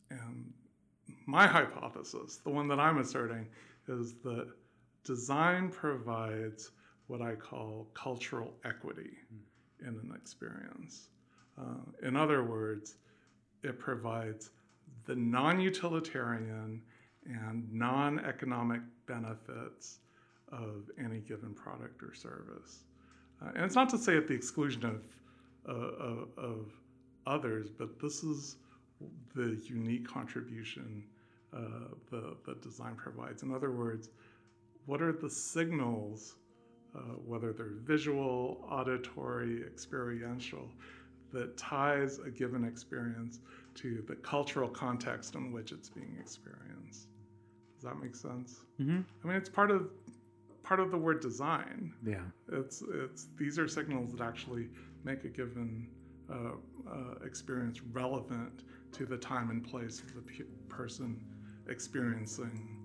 And 0.10 0.54
my 1.26 1.48
hypothesis, 1.48 2.38
the 2.38 2.50
one 2.50 2.68
that 2.68 2.80
I'm 2.80 2.98
asserting, 2.98 3.48
is 3.88 4.14
that 4.24 4.48
design 5.04 5.70
provides 5.70 6.72
what 7.08 7.22
I 7.22 7.36
call 7.36 7.88
cultural 7.94 8.54
equity 8.66 9.18
in 9.82 9.88
an 9.88 10.14
experience. 10.16 11.08
Uh, 11.60 12.08
in 12.08 12.16
other 12.16 12.44
words, 12.44 12.96
it 13.64 13.80
provides 13.80 14.52
the 15.06 15.16
non 15.16 15.60
utilitarian 15.60 16.82
and 17.26 17.72
non 17.72 18.20
economic 18.20 18.82
benefits 19.06 20.00
of 20.52 20.90
any 21.04 21.20
given 21.20 21.54
product 21.54 22.02
or 22.02 22.14
service. 22.14 22.84
Uh, 23.42 23.50
and 23.56 23.66
it's 23.66 23.76
not 23.76 23.90
to 23.90 23.98
say 23.98 24.18
at 24.18 24.28
the 24.28 24.34
exclusion 24.34 24.84
of, 24.86 25.04
uh, 25.68 25.74
of, 25.74 26.28
of 26.38 26.66
others, 27.26 27.70
but 27.70 28.00
this 28.00 28.24
is 28.24 28.58
the 29.36 29.60
unique 29.66 30.08
contribution 30.08 31.04
uh, 31.56 31.60
the, 32.12 32.36
the 32.46 32.56
design 32.62 32.96
provides. 32.96 33.44
In 33.44 33.54
other 33.54 33.72
words, 33.72 34.10
what 34.86 35.02
are 35.02 35.14
the 35.14 35.30
signals, 35.30 36.36
uh, 36.96 37.00
whether 37.26 37.54
they're 37.54 37.78
visual, 37.84 38.66
auditory, 38.70 39.64
experiential, 39.64 40.68
that 41.32 41.58
ties 41.58 42.20
a 42.20 42.30
given 42.30 42.64
experience 42.64 43.40
to 43.76 44.04
the 44.08 44.16
cultural 44.16 44.70
context 44.70 45.36
in 45.36 45.52
which 45.52 45.72
it's 45.72 45.90
being 45.90 46.18
experienced? 46.20 47.08
Does 47.76 47.84
that 47.84 48.00
make 48.02 48.16
sense? 48.16 48.62
Mhm. 48.80 49.06
I 49.24 49.28
mean, 49.28 49.38
it's 49.38 49.50
part 49.50 49.72
of 49.72 49.90
part 50.64 50.80
of 50.80 50.92
the 50.92 50.98
word 50.98 51.20
design. 51.22 51.94
Yeah. 52.04 52.26
It's 52.52 52.82
it's 52.82 53.28
these 53.38 53.58
are 53.58 53.68
signals 53.68 54.12
that 54.14 54.22
actually 54.22 54.70
make 55.04 55.24
a 55.24 55.30
given 55.30 55.88
uh, 56.30 56.52
uh, 56.88 57.16
experience 57.26 57.82
relevant 57.82 58.64
to 58.92 59.06
the 59.06 59.18
time 59.18 59.50
and 59.50 59.64
place 59.64 60.02
of 60.02 60.14
the 60.14 60.22
pe- 60.22 60.44
person 60.68 61.26
experiencing 61.68 62.78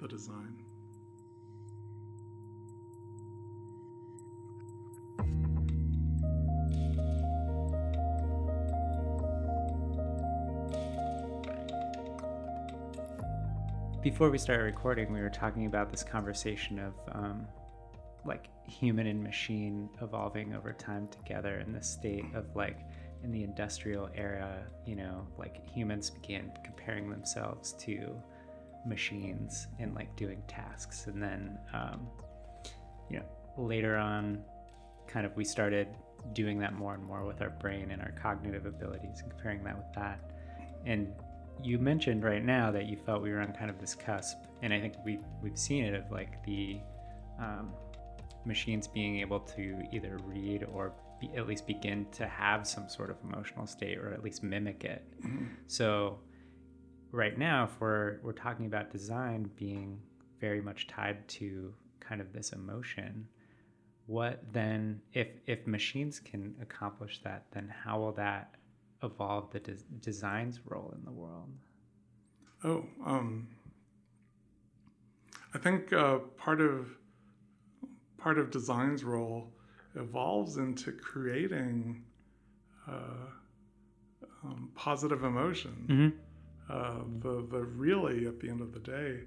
the 0.00 0.08
design. 0.08 0.56
Before 14.02 14.30
we 14.30 14.38
started 14.38 14.62
recording, 14.62 15.12
we 15.12 15.20
were 15.20 15.28
talking 15.28 15.66
about 15.66 15.90
this 15.90 16.04
conversation 16.04 16.78
of 16.78 16.94
um, 17.10 17.48
like 18.24 18.48
human 18.64 19.08
and 19.08 19.20
machine 19.20 19.88
evolving 20.00 20.54
over 20.54 20.72
time 20.72 21.08
together 21.08 21.58
in 21.58 21.72
the 21.72 21.82
state 21.82 22.24
of 22.32 22.54
like 22.54 22.78
in 23.24 23.32
the 23.32 23.42
industrial 23.42 24.08
era, 24.14 24.62
you 24.86 24.94
know, 24.94 25.26
like 25.36 25.68
humans 25.68 26.10
began 26.10 26.52
comparing 26.64 27.10
themselves 27.10 27.72
to 27.72 28.14
machines 28.86 29.66
and 29.80 29.96
like 29.96 30.14
doing 30.14 30.44
tasks. 30.46 31.08
And 31.08 31.20
then, 31.20 31.58
um, 31.74 32.06
you 33.10 33.18
know, 33.18 33.26
later 33.56 33.96
on, 33.96 34.44
kind 35.08 35.26
of 35.26 35.36
we 35.36 35.44
started 35.44 35.88
doing 36.34 36.60
that 36.60 36.72
more 36.72 36.94
and 36.94 37.02
more 37.02 37.24
with 37.24 37.42
our 37.42 37.50
brain 37.50 37.90
and 37.90 38.00
our 38.00 38.12
cognitive 38.12 38.64
abilities 38.64 39.22
and 39.22 39.30
comparing 39.30 39.64
that 39.64 39.76
with 39.76 39.92
that. 39.96 40.20
And 40.86 41.12
you 41.62 41.78
mentioned 41.78 42.24
right 42.24 42.44
now 42.44 42.70
that 42.70 42.86
you 42.86 42.96
felt 42.96 43.22
we 43.22 43.30
were 43.30 43.40
on 43.40 43.52
kind 43.52 43.70
of 43.70 43.78
this 43.78 43.94
cusp, 43.94 44.36
and 44.62 44.72
I 44.72 44.80
think 44.80 44.94
we 45.04 45.18
we've 45.42 45.58
seen 45.58 45.84
it 45.84 45.94
of 45.94 46.10
like 46.10 46.42
the 46.44 46.80
um, 47.38 47.72
machines 48.44 48.86
being 48.88 49.20
able 49.20 49.40
to 49.40 49.82
either 49.92 50.18
read 50.24 50.64
or 50.72 50.92
be, 51.20 51.30
at 51.36 51.46
least 51.46 51.66
begin 51.66 52.06
to 52.12 52.26
have 52.26 52.66
some 52.66 52.88
sort 52.88 53.10
of 53.10 53.16
emotional 53.22 53.66
state, 53.66 53.98
or 53.98 54.12
at 54.12 54.22
least 54.22 54.42
mimic 54.42 54.84
it. 54.84 55.04
So, 55.66 56.20
right 57.12 57.36
now, 57.36 57.64
if 57.64 57.80
we're 57.80 58.18
we're 58.22 58.32
talking 58.32 58.66
about 58.66 58.90
design 58.90 59.50
being 59.56 60.00
very 60.40 60.60
much 60.60 60.86
tied 60.86 61.26
to 61.28 61.74
kind 62.00 62.20
of 62.20 62.32
this 62.32 62.52
emotion, 62.52 63.28
what 64.06 64.42
then 64.52 65.00
if 65.12 65.28
if 65.46 65.66
machines 65.66 66.20
can 66.20 66.54
accomplish 66.62 67.20
that, 67.24 67.46
then 67.52 67.72
how 67.84 67.98
will 67.98 68.12
that 68.12 68.54
evolve 69.02 69.50
the 69.50 69.60
des- 69.60 69.84
design's 70.00 70.60
role 70.64 70.92
in 70.96 71.04
the 71.04 71.12
world? 71.12 71.48
Oh, 72.64 72.84
um, 73.04 73.48
I 75.54 75.58
think 75.58 75.92
uh, 75.92 76.18
part 76.36 76.60
of 76.60 76.88
part 78.16 78.38
of 78.38 78.50
design's 78.50 79.04
role 79.04 79.52
evolves 79.94 80.56
into 80.56 80.92
creating 80.92 82.04
uh, 82.88 83.28
um, 84.44 84.70
positive 84.74 85.24
emotion. 85.24 85.86
Mm-hmm. 85.88 86.72
Uh, 86.72 87.04
the, 87.20 87.46
the 87.50 87.64
really, 87.64 88.26
at 88.26 88.40
the 88.40 88.48
end 88.48 88.60
of 88.60 88.72
the 88.72 88.80
day, 88.80 89.20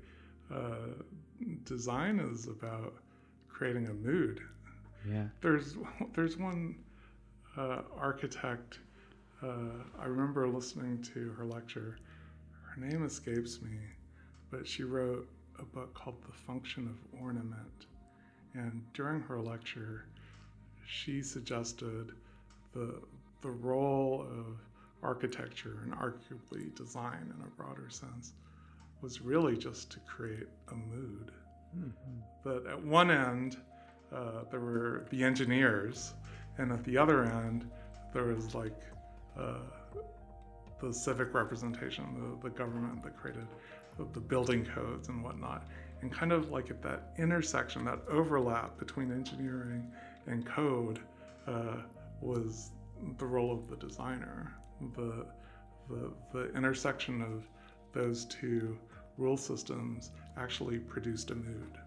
uh, 0.54 1.04
design 1.64 2.20
is 2.20 2.48
about 2.48 2.94
creating 3.48 3.88
a 3.88 3.94
mood. 3.94 4.42
Yeah. 5.08 5.26
There's 5.42 5.76
there's 6.16 6.38
one 6.38 6.76
uh, 7.58 7.82
architect. 7.98 8.80
Uh, 9.44 9.84
I 10.00 10.06
remember 10.06 10.48
listening 10.48 11.02
to 11.14 11.32
her 11.32 11.46
lecture. 11.46 11.98
Her 12.62 12.82
name 12.82 13.04
escapes 13.04 13.60
me, 13.62 13.78
but 14.52 14.68
she 14.68 14.84
wrote 14.84 15.28
a 15.60 15.64
book 15.64 15.94
called 15.94 16.22
The 16.24 16.32
Function 16.32 16.88
of 16.88 17.20
Ornament. 17.22 17.88
And 18.54 18.84
during 18.94 19.22
her 19.22 19.40
lecture, 19.40 20.06
she 20.86 21.22
suggested 21.24 22.12
the 22.74 23.02
the 23.42 23.50
role 23.50 24.28
of 24.30 24.60
architecture 25.02 25.80
and 25.84 25.94
arguably 25.94 26.74
design 26.76 27.34
in 27.36 27.44
a 27.44 27.50
broader 27.58 27.90
sense 27.90 28.34
was 29.02 29.22
really 29.22 29.58
just 29.58 29.92
to 29.92 30.00
create 30.02 30.48
a 30.72 30.76
mood. 30.76 31.32
But 32.44 32.68
at 32.68 32.84
one 32.84 33.10
end, 33.10 33.58
uh, 34.14 34.44
there 34.52 34.60
were 34.60 35.06
the 35.10 35.24
engineers, 35.24 36.14
and 36.58 36.72
at 36.72 36.84
the 36.84 36.98
other 36.98 37.24
end, 37.24 37.68
there 38.14 38.26
was 38.26 38.54
like 38.54 38.78
uh, 39.38 39.60
the 40.82 40.94
civic 40.94 41.34
representation, 41.34 42.06
the, 42.42 42.50
the 42.50 42.56
government 42.56 43.04
that 43.04 43.16
created 43.18 43.48
the, 43.98 44.06
the 44.14 44.20
building 44.20 44.66
codes 44.66 45.10
and 45.10 45.24
whatnot. 45.24 45.68
And 46.02 46.12
kind 46.12 46.32
of 46.32 46.50
like 46.50 46.72
at 46.72 46.82
that 46.82 47.14
intersection, 47.18 47.86
that 47.86 48.00
overlap 48.10 48.80
between 48.80 49.12
engineering 49.12 49.92
and 50.26 50.46
code 50.46 51.00
uh, 51.48 51.78
was 52.22 52.72
the 53.18 53.26
role 53.26 53.52
of 53.52 53.70
the 53.70 53.76
designer. 53.76 54.54
The, 54.96 55.26
the, 55.90 56.12
the 56.34 56.56
intersection 56.56 57.22
of 57.22 57.48
those 57.94 58.26
two 58.26 58.78
rule 59.18 59.38
systems 59.38 60.12
actually 60.38 60.80
produced 60.80 61.30
a 61.32 61.36
mood. 61.36 61.78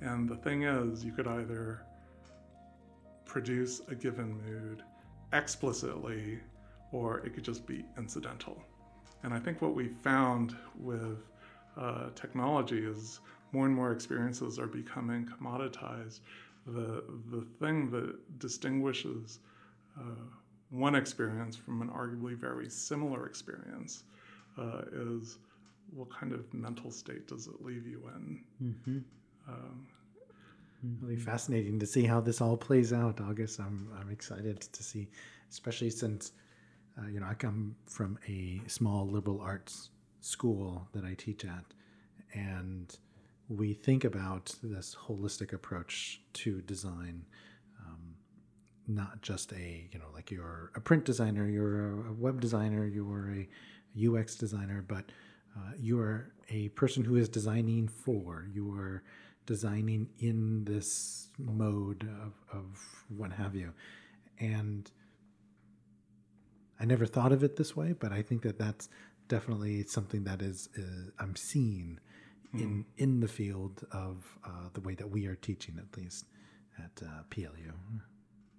And 0.00 0.28
the 0.28 0.36
thing 0.36 0.62
is, 0.62 1.04
you 1.04 1.12
could 1.12 1.26
either 1.26 1.82
produce 3.24 3.80
a 3.88 3.94
given 3.94 4.40
mood 4.44 4.82
explicitly 5.32 6.38
or 6.92 7.18
it 7.18 7.34
could 7.34 7.44
just 7.44 7.66
be 7.66 7.84
incidental. 7.96 8.60
And 9.22 9.32
I 9.34 9.38
think 9.38 9.62
what 9.62 9.74
we 9.74 9.88
found 9.88 10.56
with 10.78 11.18
uh, 11.76 12.10
technology 12.14 12.78
is 12.78 13.20
more 13.52 13.66
and 13.66 13.74
more 13.74 13.92
experiences 13.92 14.58
are 14.58 14.66
becoming 14.66 15.26
commoditized. 15.26 16.20
The, 16.66 17.04
the 17.30 17.46
thing 17.58 17.90
that 17.90 18.38
distinguishes 18.38 19.40
uh, 19.98 20.24
one 20.70 20.94
experience 20.94 21.56
from 21.56 21.82
an 21.82 21.88
arguably 21.88 22.36
very 22.36 22.68
similar 22.68 23.26
experience 23.26 24.04
uh, 24.58 24.82
is 24.92 25.38
what 25.92 26.10
kind 26.10 26.32
of 26.32 26.52
mental 26.54 26.90
state 26.90 27.26
does 27.26 27.46
it 27.48 27.64
leave 27.64 27.86
you 27.86 28.08
in? 28.14 28.40
Mm-hmm. 28.62 28.98
Um, 29.48 29.86
Really 30.82 31.16
fascinating 31.16 31.78
to 31.80 31.86
see 31.86 32.04
how 32.04 32.20
this 32.22 32.40
all 32.40 32.56
plays 32.56 32.90
out, 32.90 33.20
August. 33.20 33.60
I'm 33.60 33.88
I'm 34.00 34.10
excited 34.10 34.62
to 34.62 34.82
see, 34.82 35.08
especially 35.50 35.90
since 35.90 36.32
uh, 36.98 37.06
you 37.08 37.20
know 37.20 37.26
I 37.26 37.34
come 37.34 37.76
from 37.86 38.18
a 38.26 38.62
small 38.66 39.06
liberal 39.06 39.42
arts 39.42 39.90
school 40.22 40.88
that 40.92 41.04
I 41.04 41.12
teach 41.14 41.44
at, 41.44 41.64
and 42.32 42.96
we 43.48 43.74
think 43.74 44.04
about 44.04 44.54
this 44.62 44.96
holistic 45.06 45.52
approach 45.52 46.22
to 46.34 46.62
design, 46.62 47.26
um, 47.86 48.14
not 48.88 49.20
just 49.20 49.52
a 49.52 49.86
you 49.92 49.98
know 49.98 50.08
like 50.14 50.30
you're 50.30 50.72
a 50.76 50.80
print 50.80 51.04
designer, 51.04 51.46
you're 51.46 52.06
a 52.06 52.12
web 52.14 52.40
designer, 52.40 52.86
you're 52.86 53.34
a 53.34 53.48
UX 54.18 54.34
designer, 54.34 54.82
but 54.88 55.04
uh, 55.58 55.72
you 55.78 56.00
are 56.00 56.32
a 56.48 56.68
person 56.70 57.04
who 57.04 57.16
is 57.16 57.28
designing 57.28 57.86
for 57.86 58.46
you 58.50 58.72
are 58.74 59.02
designing 59.46 60.08
in 60.18 60.64
this 60.64 61.28
mode 61.38 62.08
of, 62.22 62.32
of 62.52 62.78
what 63.08 63.32
have 63.32 63.54
you. 63.54 63.72
And 64.38 64.90
i 66.82 66.84
never 66.86 67.04
thought 67.04 67.30
of 67.30 67.44
it 67.44 67.56
this 67.56 67.76
way 67.76 67.92
but 67.92 68.10
i 68.10 68.22
think 68.22 68.40
that 68.40 68.58
that's 68.58 68.88
definitely 69.28 69.84
something 69.84 70.24
that 70.24 70.40
is 70.40 70.70
i'm 71.18 71.36
seeing 71.36 72.00
in 72.54 72.84
in 72.96 73.20
the 73.20 73.28
field 73.28 73.84
of 73.92 74.26
uh, 74.44 74.68
the 74.72 74.80
way 74.80 74.94
that 74.94 75.08
we 75.08 75.26
are 75.26 75.36
teaching 75.36 75.78
at 75.78 75.96
least 75.96 76.24
at 76.78 77.02
uh, 77.06 77.22
PLU 77.30 77.72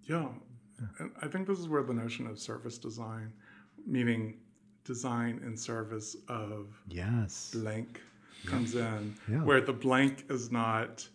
Yeah. 0.04 0.28
And 1.00 1.12
I 1.22 1.28
think 1.28 1.48
this 1.48 1.60
is 1.60 1.68
where 1.68 1.84
the 1.84 1.94
notion 1.94 2.26
of 2.28 2.40
service 2.40 2.78
design, 2.78 3.32
meaning 3.86 4.38
design 4.84 5.42
in 5.46 5.56
service 5.56 6.16
of 6.28 6.82
yes. 6.88 7.52
blank, 7.54 8.02
comes 8.46 8.76
in, 8.76 9.16
where 9.44 9.62
the 9.62 9.74
blank 9.74 10.26
is 10.30 10.52
not 10.52 11.08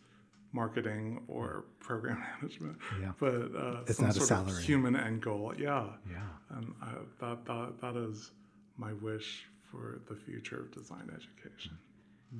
marketing 0.53 1.23
or 1.29 1.65
program 1.81 2.23
management, 2.41 2.77
Yeah. 3.01 3.13
but 3.19 3.35
uh, 3.35 3.83
It's 3.87 3.97
some 3.97 4.07
not 4.07 4.17
a 4.17 4.19
sort 4.21 4.29
salary. 4.29 4.53
of 4.53 4.59
human 4.63 4.97
end 4.97 5.23
goal. 5.23 5.53
Yeah. 5.59 5.89
yeah 6.11 6.19
And 6.51 6.73
uh, 6.83 6.87
that, 7.21 7.45
that, 7.45 7.81
that 7.81 7.97
is 7.97 8.31
my 8.79 8.93
wish 8.95 9.47
for 9.71 10.01
the 10.09 10.15
future 10.17 10.61
of 10.61 10.71
design 10.73 11.11
education. 11.15 11.77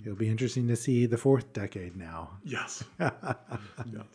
it'll 0.03 0.15
be 0.17 0.29
interesting 0.29 0.67
to 0.69 0.77
see 0.77 1.07
the 1.07 1.19
fourth 1.19 1.53
decade 1.53 1.97
now 1.97 2.31
Yes. 2.45 2.83
yes. 3.01 4.07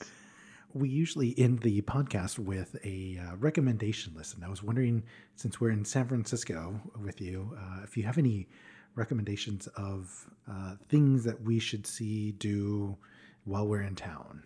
we 0.74 0.90
usually 0.90 1.38
end 1.38 1.60
the 1.60 1.82
podcast 1.82 2.40
with 2.40 2.76
a 2.86 3.20
uh, 3.20 3.36
recommendation 3.38 4.14
list. 4.16 4.36
And 4.36 4.44
I 4.46 4.50
was 4.50 4.64
wondering, 4.64 5.04
since 5.36 5.60
we're 5.60 5.72
in 5.72 5.84
San 5.86 6.08
Francisco 6.08 6.80
with 7.04 7.20
you, 7.22 7.56
uh, 7.58 7.82
if 7.84 7.98
you 7.98 8.04
have 8.04 8.18
any 8.18 8.48
recommendations 8.96 9.68
of 9.76 10.30
uh, 10.50 10.76
things 10.90 11.24
that 11.24 11.42
we 11.42 11.60
should 11.60 11.86
see, 11.88 12.32
do 12.34 12.98
while 13.46 13.68
we're 13.68 13.82
in 13.82 13.96
town. 13.96 14.44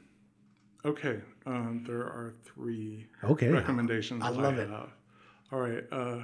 Okay, 0.86 1.20
um, 1.46 1.84
there 1.86 2.02
are 2.04 2.34
three 2.43 3.08
Okay. 3.24 3.50
recommendations 3.50 4.24
I 4.24 4.30
love 4.30 4.58
I 4.60 4.62
it. 4.62 4.70
have. 4.70 4.89
All 5.52 5.60
right, 5.60 5.84
uh, 5.91 6.24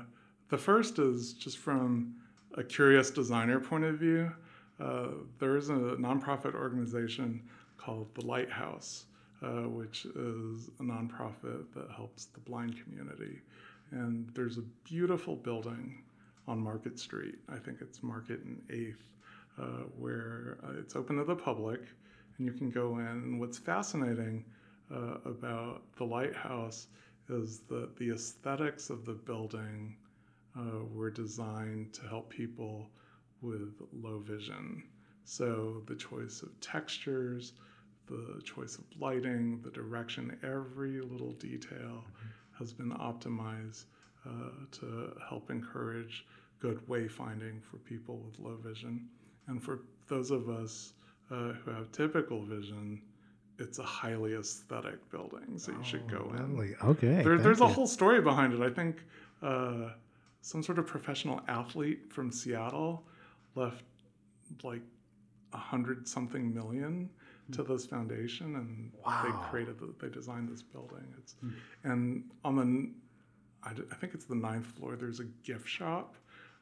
the 0.50 0.58
first 0.58 1.00
is 1.00 1.34
just 1.34 1.58
from 1.58 2.16
a 2.56 2.64
curious 2.64 3.10
designer 3.10 3.60
point 3.60 3.84
of 3.86 3.98
view. 3.98 4.32
Uh, 4.80 5.08
there 5.40 5.58
is 5.58 5.70
a 5.70 5.74
nonprofit 5.74 6.54
organization 6.54 7.42
called 7.78 8.14
the 8.14 8.26
Lighthouse, 8.26 9.06
uh, 9.42 9.68
which 9.68 10.06
is 10.06 10.70
a 10.80 10.84
nonprofit 10.84 11.66
that 11.74 11.90
helps 11.96 12.26
the 12.26 12.40
blind 12.42 12.76
community. 12.84 13.40
And 13.92 14.30
there's 14.36 14.58
a 14.58 14.64
beautiful 14.84 15.36
building 15.36 16.04
on 16.48 16.60
Market 16.60 17.00
Street. 17.00 17.36
I 17.50 17.58
think 17.58 17.78
it's 17.82 18.02
Market 18.04 18.42
and 18.44 18.62
Eighth, 18.70 19.04
uh, 19.60 19.84
where 19.98 20.58
uh, 20.64 20.80
it's 20.80 20.96
open 20.96 21.18
to 21.18 21.24
the 21.24 21.36
public, 21.36 21.82
and 22.38 22.48
you 22.48 22.54
can 22.54 22.70
go 22.70 22.98
in. 22.98 23.06
And 23.06 23.40
what's 23.40 23.58
fascinating 23.58 24.46
uh, 24.94 25.18
about 25.26 25.84
the 25.98 26.04
lighthouse 26.04 26.88
is 27.30 27.60
that 27.70 27.96
the 27.98 28.12
aesthetics 28.12 28.90
of 28.90 29.06
the 29.06 29.14
building 29.14 29.96
uh, 30.58 30.84
were 30.94 31.10
designed 31.10 31.94
to 31.94 32.02
help 32.08 32.30
people 32.30 32.90
with 33.42 33.82
low 33.94 34.20
vision. 34.20 34.84
So 35.24 35.82
the 35.88 35.96
choice 35.96 36.42
of 36.42 36.60
textures, 36.60 37.54
the 38.08 38.42
choice 38.44 38.78
of 38.78 38.84
lighting, 39.00 39.62
the 39.64 39.70
direction, 39.72 40.38
every 40.44 41.00
little 41.00 41.34
detail 41.34 42.04
has 42.58 42.74
been 42.74 42.92
optimized 42.92 43.86
uh, 44.26 44.32
to 44.72 45.14
help 45.28 45.50
encourage 45.50 46.26
good 46.60 46.80
wayfinding 46.88 47.62
for 47.64 47.78
people 47.78 48.18
with 48.18 48.40
low 48.40 48.56
vision. 48.58 49.08
And 49.48 49.62
for 49.62 49.80
those 50.08 50.32
of 50.32 50.50
us 50.50 50.94
uh, 51.32 51.54
who 51.54 51.72
have 51.72 51.92
typical 51.92 52.44
vision, 52.46 53.02
it's 53.58 53.80
a 53.80 53.84
highly 53.84 54.34
aesthetic 54.34 55.10
building, 55.12 55.58
so 55.58 55.72
you 55.72 55.84
should 55.84 56.08
go 56.10 56.34
in. 56.38 56.76
Okay. 56.84 57.22
There, 57.24 57.38
there's 57.38 57.62
a 57.62 57.68
whole 57.68 57.88
story 57.88 58.22
behind 58.22 58.54
it. 58.54 58.62
I 58.62 58.70
think 58.70 58.98
uh, 59.42 59.90
some 60.42 60.64
sort 60.64 60.80
of 60.80 60.88
professional 60.88 61.42
athlete 61.48 62.12
from 62.12 62.32
Seattle 62.32 63.04
left 63.56 63.84
like 64.64 64.82
a 65.54 65.58
hundred 65.58 66.08
something 66.08 66.54
million 66.54 67.10
to 67.52 67.64
this 67.64 67.86
foundation, 67.86 68.56
and 68.56 68.92
Wow. 69.06 69.24
they 69.26 69.50
created, 69.50 69.78
the, 69.80 69.94
they 70.00 70.10
designed 70.12 70.48
this 70.50 70.62
building. 70.62 71.04
It's 71.18 71.36
and 71.84 72.24
on 72.46 72.56
the, 72.56 72.90
I, 73.64 73.74
d- 73.74 73.84
I 73.92 73.96
think 73.96 74.14
it's 74.14 74.26
the 74.26 74.36
ninth 74.36 74.66
floor. 74.66 74.96
There's 74.96 75.20
a 75.20 75.26
gift 75.44 75.68
shop 75.68 76.16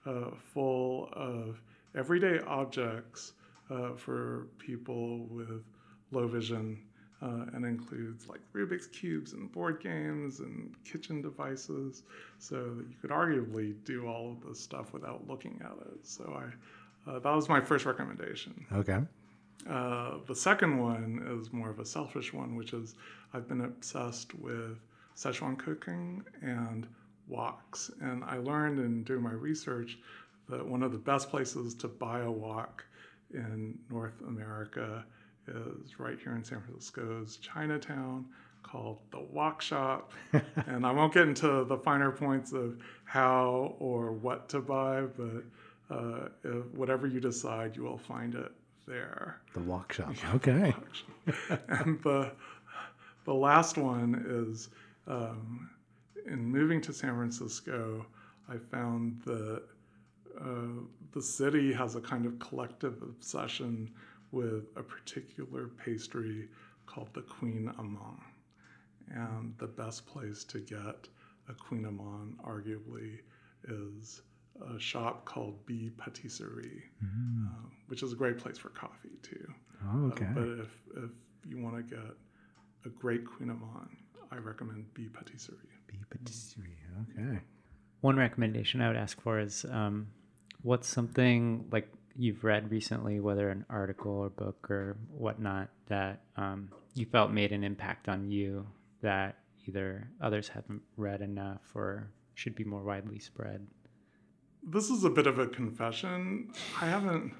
uh, 0.05 0.31
full 0.53 1.09
of 1.13 1.61
everyday 1.95 2.39
objects 2.45 3.33
uh, 3.69 3.93
for 3.95 4.47
people 4.57 5.25
with 5.29 5.63
low 6.11 6.27
vision 6.27 6.79
uh, 7.21 7.45
and 7.53 7.65
includes 7.65 8.27
like 8.27 8.39
Rubik's 8.53 8.87
cubes 8.87 9.33
and 9.33 9.51
board 9.51 9.81
games 9.81 10.39
and 10.39 10.73
kitchen 10.85 11.21
devices, 11.21 12.03
so 12.37 12.55
that 12.75 12.87
you 12.89 12.95
could 13.01 13.09
arguably 13.11 13.75
do 13.83 14.07
all 14.07 14.31
of 14.31 14.47
this 14.47 14.59
stuff 14.59 14.93
without 14.93 15.27
looking 15.27 15.61
at 15.63 15.77
it. 15.87 16.07
So 16.07 16.41
I, 16.41 17.09
uh, 17.11 17.19
that 17.19 17.35
was 17.35 17.49
my 17.49 17.59
first 17.59 17.85
recommendation. 17.85 18.65
Okay. 18.73 18.99
Uh, 19.69 20.19
the 20.27 20.35
second 20.35 20.77
one 20.77 21.21
is 21.39 21.51
more 21.51 21.69
of 21.69 21.79
a 21.79 21.85
selfish 21.85 22.33
one, 22.33 22.55
which 22.55 22.71
is 22.71 22.95
I've 23.33 23.47
been 23.47 23.61
obsessed 23.61 24.33
with 24.35 24.79
Szechuan 25.19 25.57
cooking 25.57 26.23
and 26.41 26.87
woks. 27.29 27.91
And 28.01 28.23
I 28.23 28.37
learned 28.37 28.79
in 28.79 29.03
doing 29.03 29.21
my 29.21 29.33
research 29.33 29.97
that 30.47 30.65
one 30.65 30.81
of 30.81 30.91
the 30.91 30.97
best 30.97 31.29
places 31.29 31.75
to 31.75 31.87
buy 31.87 32.21
a 32.21 32.31
wok 32.31 32.85
in 33.33 33.77
North 33.91 34.19
America 34.27 35.03
is 35.47 35.99
right 35.99 36.17
here 36.23 36.35
in 36.35 36.43
San 36.43 36.61
Francisco's 36.61 37.37
Chinatown 37.37 38.25
called 38.63 38.99
the 39.11 39.19
Wok 39.19 39.61
Shop. 39.61 40.13
and 40.67 40.85
I 40.85 40.91
won't 40.91 41.13
get 41.13 41.27
into 41.27 41.63
the 41.65 41.77
finer 41.77 42.11
points 42.11 42.53
of 42.53 42.77
how 43.03 43.75
or 43.79 44.11
what 44.11 44.47
to 44.49 44.59
buy, 44.59 45.01
but 45.01 45.43
uh, 45.93 46.29
whatever 46.75 47.07
you 47.07 47.19
decide, 47.19 47.75
you 47.75 47.83
will 47.83 47.97
find 47.97 48.35
it 48.35 48.51
there. 48.87 49.41
The 49.53 49.61
Wok 49.61 49.91
Shop. 49.93 50.13
Okay. 50.35 50.73
and 51.67 52.01
the 52.03 52.31
the 53.25 53.33
last 53.33 53.77
one 53.77 54.23
is 54.27 54.69
um, 55.09 55.69
in 56.25 56.45
moving 56.45 56.81
to 56.81 56.93
San 56.93 57.15
Francisco, 57.15 58.05
I 58.47 58.57
found 58.57 59.21
that 59.25 59.63
uh, 60.39 60.83
the 61.11 61.21
city 61.21 61.73
has 61.73 61.95
a 61.95 62.01
kind 62.01 62.25
of 62.25 62.39
collective 62.39 63.01
obsession 63.01 63.91
with 64.31 64.65
a 64.75 64.83
particular 64.83 65.67
pastry 65.83 66.47
called 66.85 67.09
the 67.13 67.21
Kouign 67.21 67.73
Amann. 67.79 68.21
And 69.11 69.55
the 69.57 69.67
best 69.67 70.05
place 70.05 70.43
to 70.45 70.59
get 70.59 71.07
a 71.49 71.53
Kouign 71.53 71.85
Amann, 71.87 72.35
arguably, 72.45 73.19
is 73.67 74.21
a 74.75 74.79
shop 74.79 75.25
called 75.25 75.65
B 75.65 75.91
Patisserie, 75.97 76.83
mm. 77.03 77.47
uh, 77.47 77.69
which 77.87 78.03
is 78.03 78.13
a 78.13 78.15
great 78.15 78.37
place 78.37 78.57
for 78.57 78.69
coffee 78.69 79.17
too. 79.23 79.53
Oh, 79.91 80.05
okay. 80.07 80.25
Uh, 80.25 80.33
but 80.33 80.47
if, 80.59 80.69
if 80.97 81.11
you 81.47 81.57
want 81.57 81.75
to 81.77 81.95
get 81.95 82.05
a 82.85 82.89
great 82.89 83.25
Kouign 83.25 83.49
Amann, 83.49 83.89
I 84.31 84.37
recommend 84.37 84.93
B 84.93 85.07
Patisserie. 85.11 85.57
B 85.87 85.97
Patisserie, 86.09 86.77
okay. 87.11 87.39
One 88.01 88.17
recommendation 88.17 88.81
I 88.81 88.87
would 88.87 88.97
ask 88.97 89.19
for 89.21 89.39
is 89.39 89.65
um, 89.69 90.07
what's 90.61 90.87
something 90.87 91.65
like 91.71 91.89
you've 92.15 92.43
read 92.43 92.71
recently, 92.71 93.19
whether 93.19 93.49
an 93.49 93.65
article 93.69 94.11
or 94.11 94.29
book 94.29 94.69
or 94.69 94.97
whatnot, 95.09 95.69
that 95.87 96.21
um, 96.35 96.69
you 96.93 97.05
felt 97.05 97.31
made 97.31 97.51
an 97.51 97.63
impact 97.63 98.07
on 98.07 98.29
you 98.29 98.67
that 99.01 99.37
either 99.67 100.09
others 100.21 100.47
haven't 100.47 100.81
read 100.97 101.21
enough 101.21 101.61
or 101.73 102.11
should 102.35 102.55
be 102.55 102.63
more 102.63 102.83
widely 102.83 103.19
spread? 103.19 103.65
This 104.63 104.89
is 104.89 105.03
a 105.03 105.09
bit 105.09 105.27
of 105.27 105.39
a 105.39 105.47
confession. 105.47 106.51
I 106.79 106.85
haven't 106.85 107.33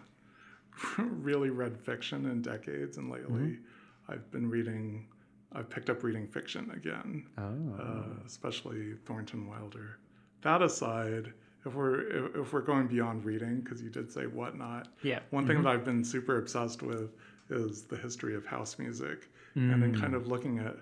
really 0.98 1.50
read 1.50 1.78
fiction 1.78 2.26
in 2.26 2.42
decades, 2.42 2.98
and 2.98 3.12
lately 3.12 3.42
mm-hmm. 3.42 4.12
I've 4.12 4.30
been 4.32 4.50
reading 4.50 5.08
I've 5.54 5.70
picked 5.70 5.90
up 5.90 6.04
reading 6.04 6.28
fiction 6.28 6.72
again, 6.76 7.26
oh. 7.38 7.82
uh, 7.82 8.26
especially 8.26 8.94
Thornton 9.06 9.48
Wilder. 9.48 9.98
That 10.42 10.62
aside, 10.62 11.34
if 11.66 11.74
we're 11.74 12.02
if, 12.02 12.36
if 12.36 12.54
we're 12.54 12.62
going 12.62 12.88
beyond 12.88 13.26
reading, 13.26 13.62
because 13.62 13.82
you 13.82 13.90
did 13.90 14.12
say 14.12 14.24
whatnot, 14.24 14.90
yeah. 15.04 15.20
One 15.32 15.48
thing 15.48 15.58
mm-hmm. 15.58 15.66
that 15.66 15.74
I've 15.74 15.86
been 15.86 16.04
super 16.04 16.38
obsessed 16.38 16.84
with 16.84 17.12
is 17.50 17.84
the 17.84 17.98
history 17.98 18.36
of 18.36 18.46
house 18.46 18.78
music, 18.78 19.30
mm. 19.56 19.74
and 19.74 19.82
then 19.82 20.00
kind 20.00 20.14
of 20.14 20.28
looking 20.28 20.60
at 20.60 20.78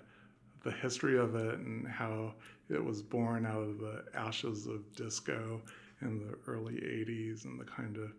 the 0.62 0.70
history 0.70 1.18
of 1.18 1.34
it 1.34 1.58
and 1.58 1.86
how 1.86 2.34
it 2.68 2.82
was 2.82 3.00
born 3.02 3.46
out 3.46 3.62
of 3.62 3.78
the 3.78 4.04
ashes 4.14 4.66
of 4.66 4.92
disco 4.94 5.62
in 6.02 6.18
the 6.18 6.36
early 6.46 6.74
80s 6.74 7.44
and 7.44 7.58
the 7.58 7.64
kind 7.64 7.96
of 7.96 8.12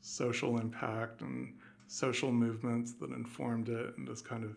social 0.00 0.58
impact 0.58 1.20
and 1.20 1.54
social 1.86 2.32
movements 2.32 2.92
that 2.94 3.10
informed 3.10 3.68
it 3.68 3.96
and 3.98 4.08
this 4.08 4.20
kind 4.20 4.44
of 4.44 4.56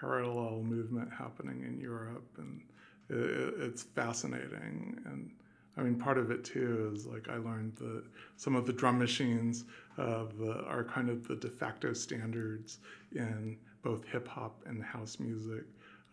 parallel 0.00 0.62
movement 0.62 1.10
happening 1.12 1.64
in 1.66 1.80
Europe, 1.80 2.26
and 2.38 2.60
it, 3.08 3.54
it's 3.58 3.82
fascinating. 3.82 5.00
And 5.04 5.30
I 5.76 5.82
mean, 5.82 5.96
part 5.96 6.18
of 6.18 6.30
it 6.30 6.44
too 6.44 6.92
is 6.94 7.06
like 7.06 7.28
I 7.28 7.36
learned 7.36 7.76
that 7.76 8.04
some 8.36 8.54
of 8.54 8.66
the 8.66 8.72
drum 8.72 8.98
machines 8.98 9.64
uh, 9.98 10.24
the, 10.38 10.64
are 10.66 10.84
kind 10.84 11.08
of 11.08 11.26
the 11.26 11.36
de 11.36 11.48
facto 11.48 11.92
standards 11.92 12.78
in 13.14 13.56
both 13.82 14.04
hip 14.06 14.28
hop 14.28 14.62
and 14.66 14.82
house 14.82 15.18
music. 15.18 15.64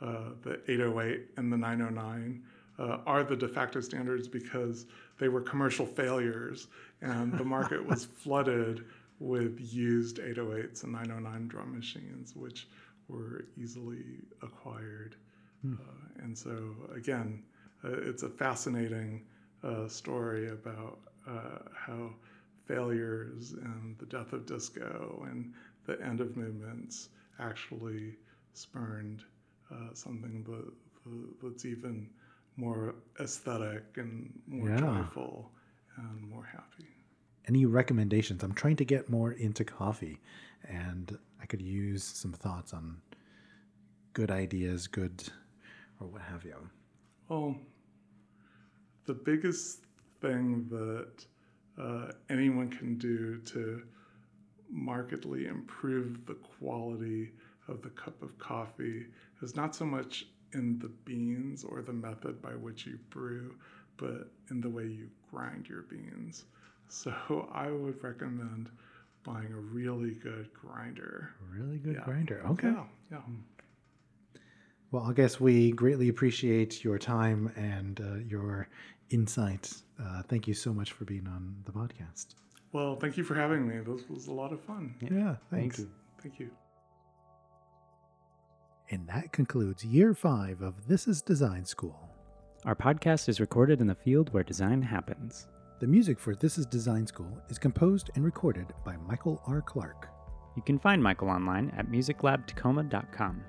Uh, 0.01 0.29
the 0.43 0.59
808 0.67 1.21
and 1.37 1.51
the 1.51 1.57
909 1.57 2.43
uh, 2.77 2.99
are 3.07 3.23
the 3.23 3.35
de 3.35 3.47
facto 3.47 3.81
standards 3.81 4.27
because 4.27 4.85
they 5.17 5.27
were 5.27 5.41
commercial 5.41 5.87
failures 5.87 6.67
and 7.01 7.33
the 7.33 7.43
market 7.43 7.83
was 7.87 8.05
flooded 8.05 8.85
with 9.19 9.57
used 9.59 10.17
808s 10.17 10.83
and 10.83 10.93
909 10.93 11.47
drum 11.47 11.75
machines, 11.75 12.35
which 12.35 12.67
were 13.07 13.45
easily 13.57 14.23
acquired. 14.41 15.15
Hmm. 15.61 15.73
Uh, 15.73 16.23
and 16.23 16.37
so, 16.37 16.75
again, 16.95 17.43
uh, 17.83 17.89
it's 17.93 18.23
a 18.23 18.29
fascinating 18.29 19.25
uh, 19.63 19.87
story 19.87 20.49
about 20.49 20.99
uh, 21.27 21.59
how 21.73 22.11
failures 22.65 23.53
and 23.53 23.97
the 23.97 24.05
death 24.05 24.33
of 24.33 24.45
disco 24.45 25.25
and 25.29 25.53
the 25.85 26.01
end 26.01 26.19
of 26.19 26.35
movements 26.35 27.09
actually 27.39 28.15
spurned 28.53 29.23
uh, 29.71 29.93
something 29.93 30.43
that, 30.43 30.73
that's 31.41 31.65
even 31.65 32.09
more 32.57 32.95
aesthetic 33.19 33.83
and 33.95 34.33
more 34.47 34.69
yeah. 34.69 34.79
joyful 34.79 35.51
and 35.97 36.29
more 36.29 36.43
happy. 36.43 36.87
Any 37.47 37.65
recommendations? 37.65 38.43
I'm 38.43 38.53
trying 38.53 38.75
to 38.77 38.85
get 38.85 39.09
more 39.09 39.31
into 39.31 39.63
coffee 39.63 40.19
and 40.63 41.17
I 41.41 41.45
could 41.45 41.61
use 41.61 42.03
some 42.03 42.33
thoughts 42.33 42.73
on 42.73 42.97
good 44.13 44.31
ideas, 44.31 44.87
good, 44.87 45.23
or 45.99 46.07
what 46.07 46.21
have 46.21 46.43
you. 46.43 46.55
Well, 47.29 47.55
the 49.05 49.13
biggest 49.13 49.85
thing 50.21 50.67
that 50.69 51.25
uh, 51.81 52.11
anyone 52.29 52.69
can 52.69 52.97
do 52.97 53.39
to 53.39 53.83
markedly 54.69 55.45
improve 55.47 56.25
the 56.25 56.33
quality 56.33 57.31
of 57.67 57.81
the 57.81 57.89
cup 57.89 58.21
of 58.21 58.37
coffee 58.39 59.05
is 59.41 59.55
not 59.55 59.75
so 59.75 59.85
much 59.85 60.25
in 60.53 60.79
the 60.79 60.89
beans 61.05 61.63
or 61.63 61.81
the 61.81 61.93
method 61.93 62.41
by 62.41 62.51
which 62.51 62.85
you 62.85 62.97
brew, 63.09 63.55
but 63.97 64.31
in 64.49 64.61
the 64.61 64.69
way 64.69 64.85
you 64.85 65.09
grind 65.31 65.67
your 65.67 65.83
beans. 65.83 66.45
So 66.89 67.49
I 67.53 67.69
would 67.69 68.01
recommend 68.03 68.69
buying 69.27 69.51
a 69.51 69.59
really 69.59 70.11
good 70.11 70.49
grinder. 70.53 71.33
Really 71.53 71.77
good 71.77 71.95
yeah. 71.95 72.05
grinder. 72.05 72.41
Okay. 72.51 72.69
Yeah. 72.69 72.83
yeah. 73.11 73.21
Well, 74.91 75.03
I 75.03 75.11
guess 75.11 75.39
we 75.39 75.71
greatly 75.71 76.07
appreciate 76.07 76.83
your 76.83 76.97
time 76.97 77.51
and 77.57 77.99
uh, 77.99 78.15
your 78.25 78.69
insight. 79.09 79.73
Uh, 80.01 80.23
thank 80.23 80.47
you 80.47 80.53
so 80.53 80.73
much 80.73 80.93
for 80.93 81.03
being 81.03 81.27
on 81.27 81.55
the 81.65 81.71
podcast. 81.73 82.35
Well, 82.71 82.95
thank 82.95 83.17
you 83.17 83.23
for 83.25 83.35
having 83.35 83.67
me. 83.67 83.79
This 83.79 84.07
was 84.09 84.27
a 84.27 84.33
lot 84.33 84.53
of 84.53 84.61
fun. 84.61 84.95
Yeah, 85.01 85.35
thanks. 85.51 85.77
Thank 85.77 85.77
you. 85.77 85.89
Thank 86.21 86.39
you. 86.39 86.49
And 88.89 89.05
that 89.09 89.33
concludes 89.33 89.83
year 89.83 90.13
five 90.13 90.61
of 90.61 90.87
This 90.87 91.07
is 91.07 91.21
Design 91.21 91.65
School. 91.65 92.09
Our 92.63 92.75
podcast 92.75 93.27
is 93.27 93.41
recorded 93.41 93.81
in 93.81 93.87
the 93.87 93.95
field 93.95 94.33
where 94.33 94.43
design 94.43 94.81
happens. 94.81 95.47
The 95.79 95.85
music 95.85 96.19
for 96.19 96.33
This 96.33 96.57
is 96.57 96.65
Design 96.65 97.05
School 97.05 97.39
is 97.49 97.59
composed 97.59 98.09
and 98.15 98.25
recorded 98.25 98.73
by 98.83 98.97
Michael 98.97 99.43
R. 99.45 99.61
Clark. 99.61 100.09
You 100.55 100.63
can 100.63 100.79
find 100.79 101.03
Michael 101.03 101.29
online 101.29 101.71
at 101.77 101.87
musiclabtacoma.com. 101.87 103.43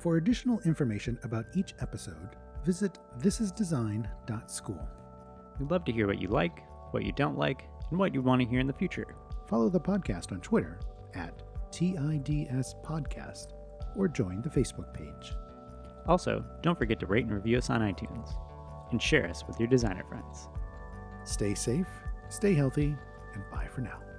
For 0.00 0.16
additional 0.16 0.58
information 0.62 1.20
about 1.22 1.46
each 1.54 1.72
episode, 1.78 2.30
visit 2.64 2.98
thisisdesign.school. 3.20 4.88
We'd 5.60 5.70
love 5.70 5.84
to 5.84 5.92
hear 5.92 6.08
what 6.08 6.20
you 6.20 6.26
like, 6.26 6.64
what 6.90 7.04
you 7.04 7.12
don't 7.12 7.38
like, 7.38 7.62
and 7.90 7.98
what 8.00 8.12
you 8.12 8.22
want 8.22 8.42
to 8.42 8.48
hear 8.48 8.58
in 8.58 8.66
the 8.66 8.72
future. 8.72 9.14
Follow 9.48 9.68
the 9.68 9.78
podcast 9.78 10.32
on 10.32 10.40
Twitter 10.40 10.80
at 11.14 11.44
TIDS 11.70 12.74
Podcast 12.84 13.52
or 13.94 14.08
join 14.08 14.42
the 14.42 14.50
Facebook 14.50 14.92
page. 14.92 15.32
Also, 16.08 16.44
don't 16.60 16.76
forget 16.76 16.98
to 16.98 17.06
rate 17.06 17.26
and 17.26 17.34
review 17.34 17.58
us 17.58 17.70
on 17.70 17.82
iTunes 17.82 18.32
and 18.90 19.00
share 19.00 19.30
us 19.30 19.44
with 19.46 19.60
your 19.60 19.68
designer 19.68 20.02
friends. 20.08 20.48
Stay 21.24 21.54
safe, 21.54 21.88
stay 22.28 22.54
healthy, 22.54 22.96
and 23.34 23.50
bye 23.50 23.66
for 23.66 23.80
now. 23.80 24.09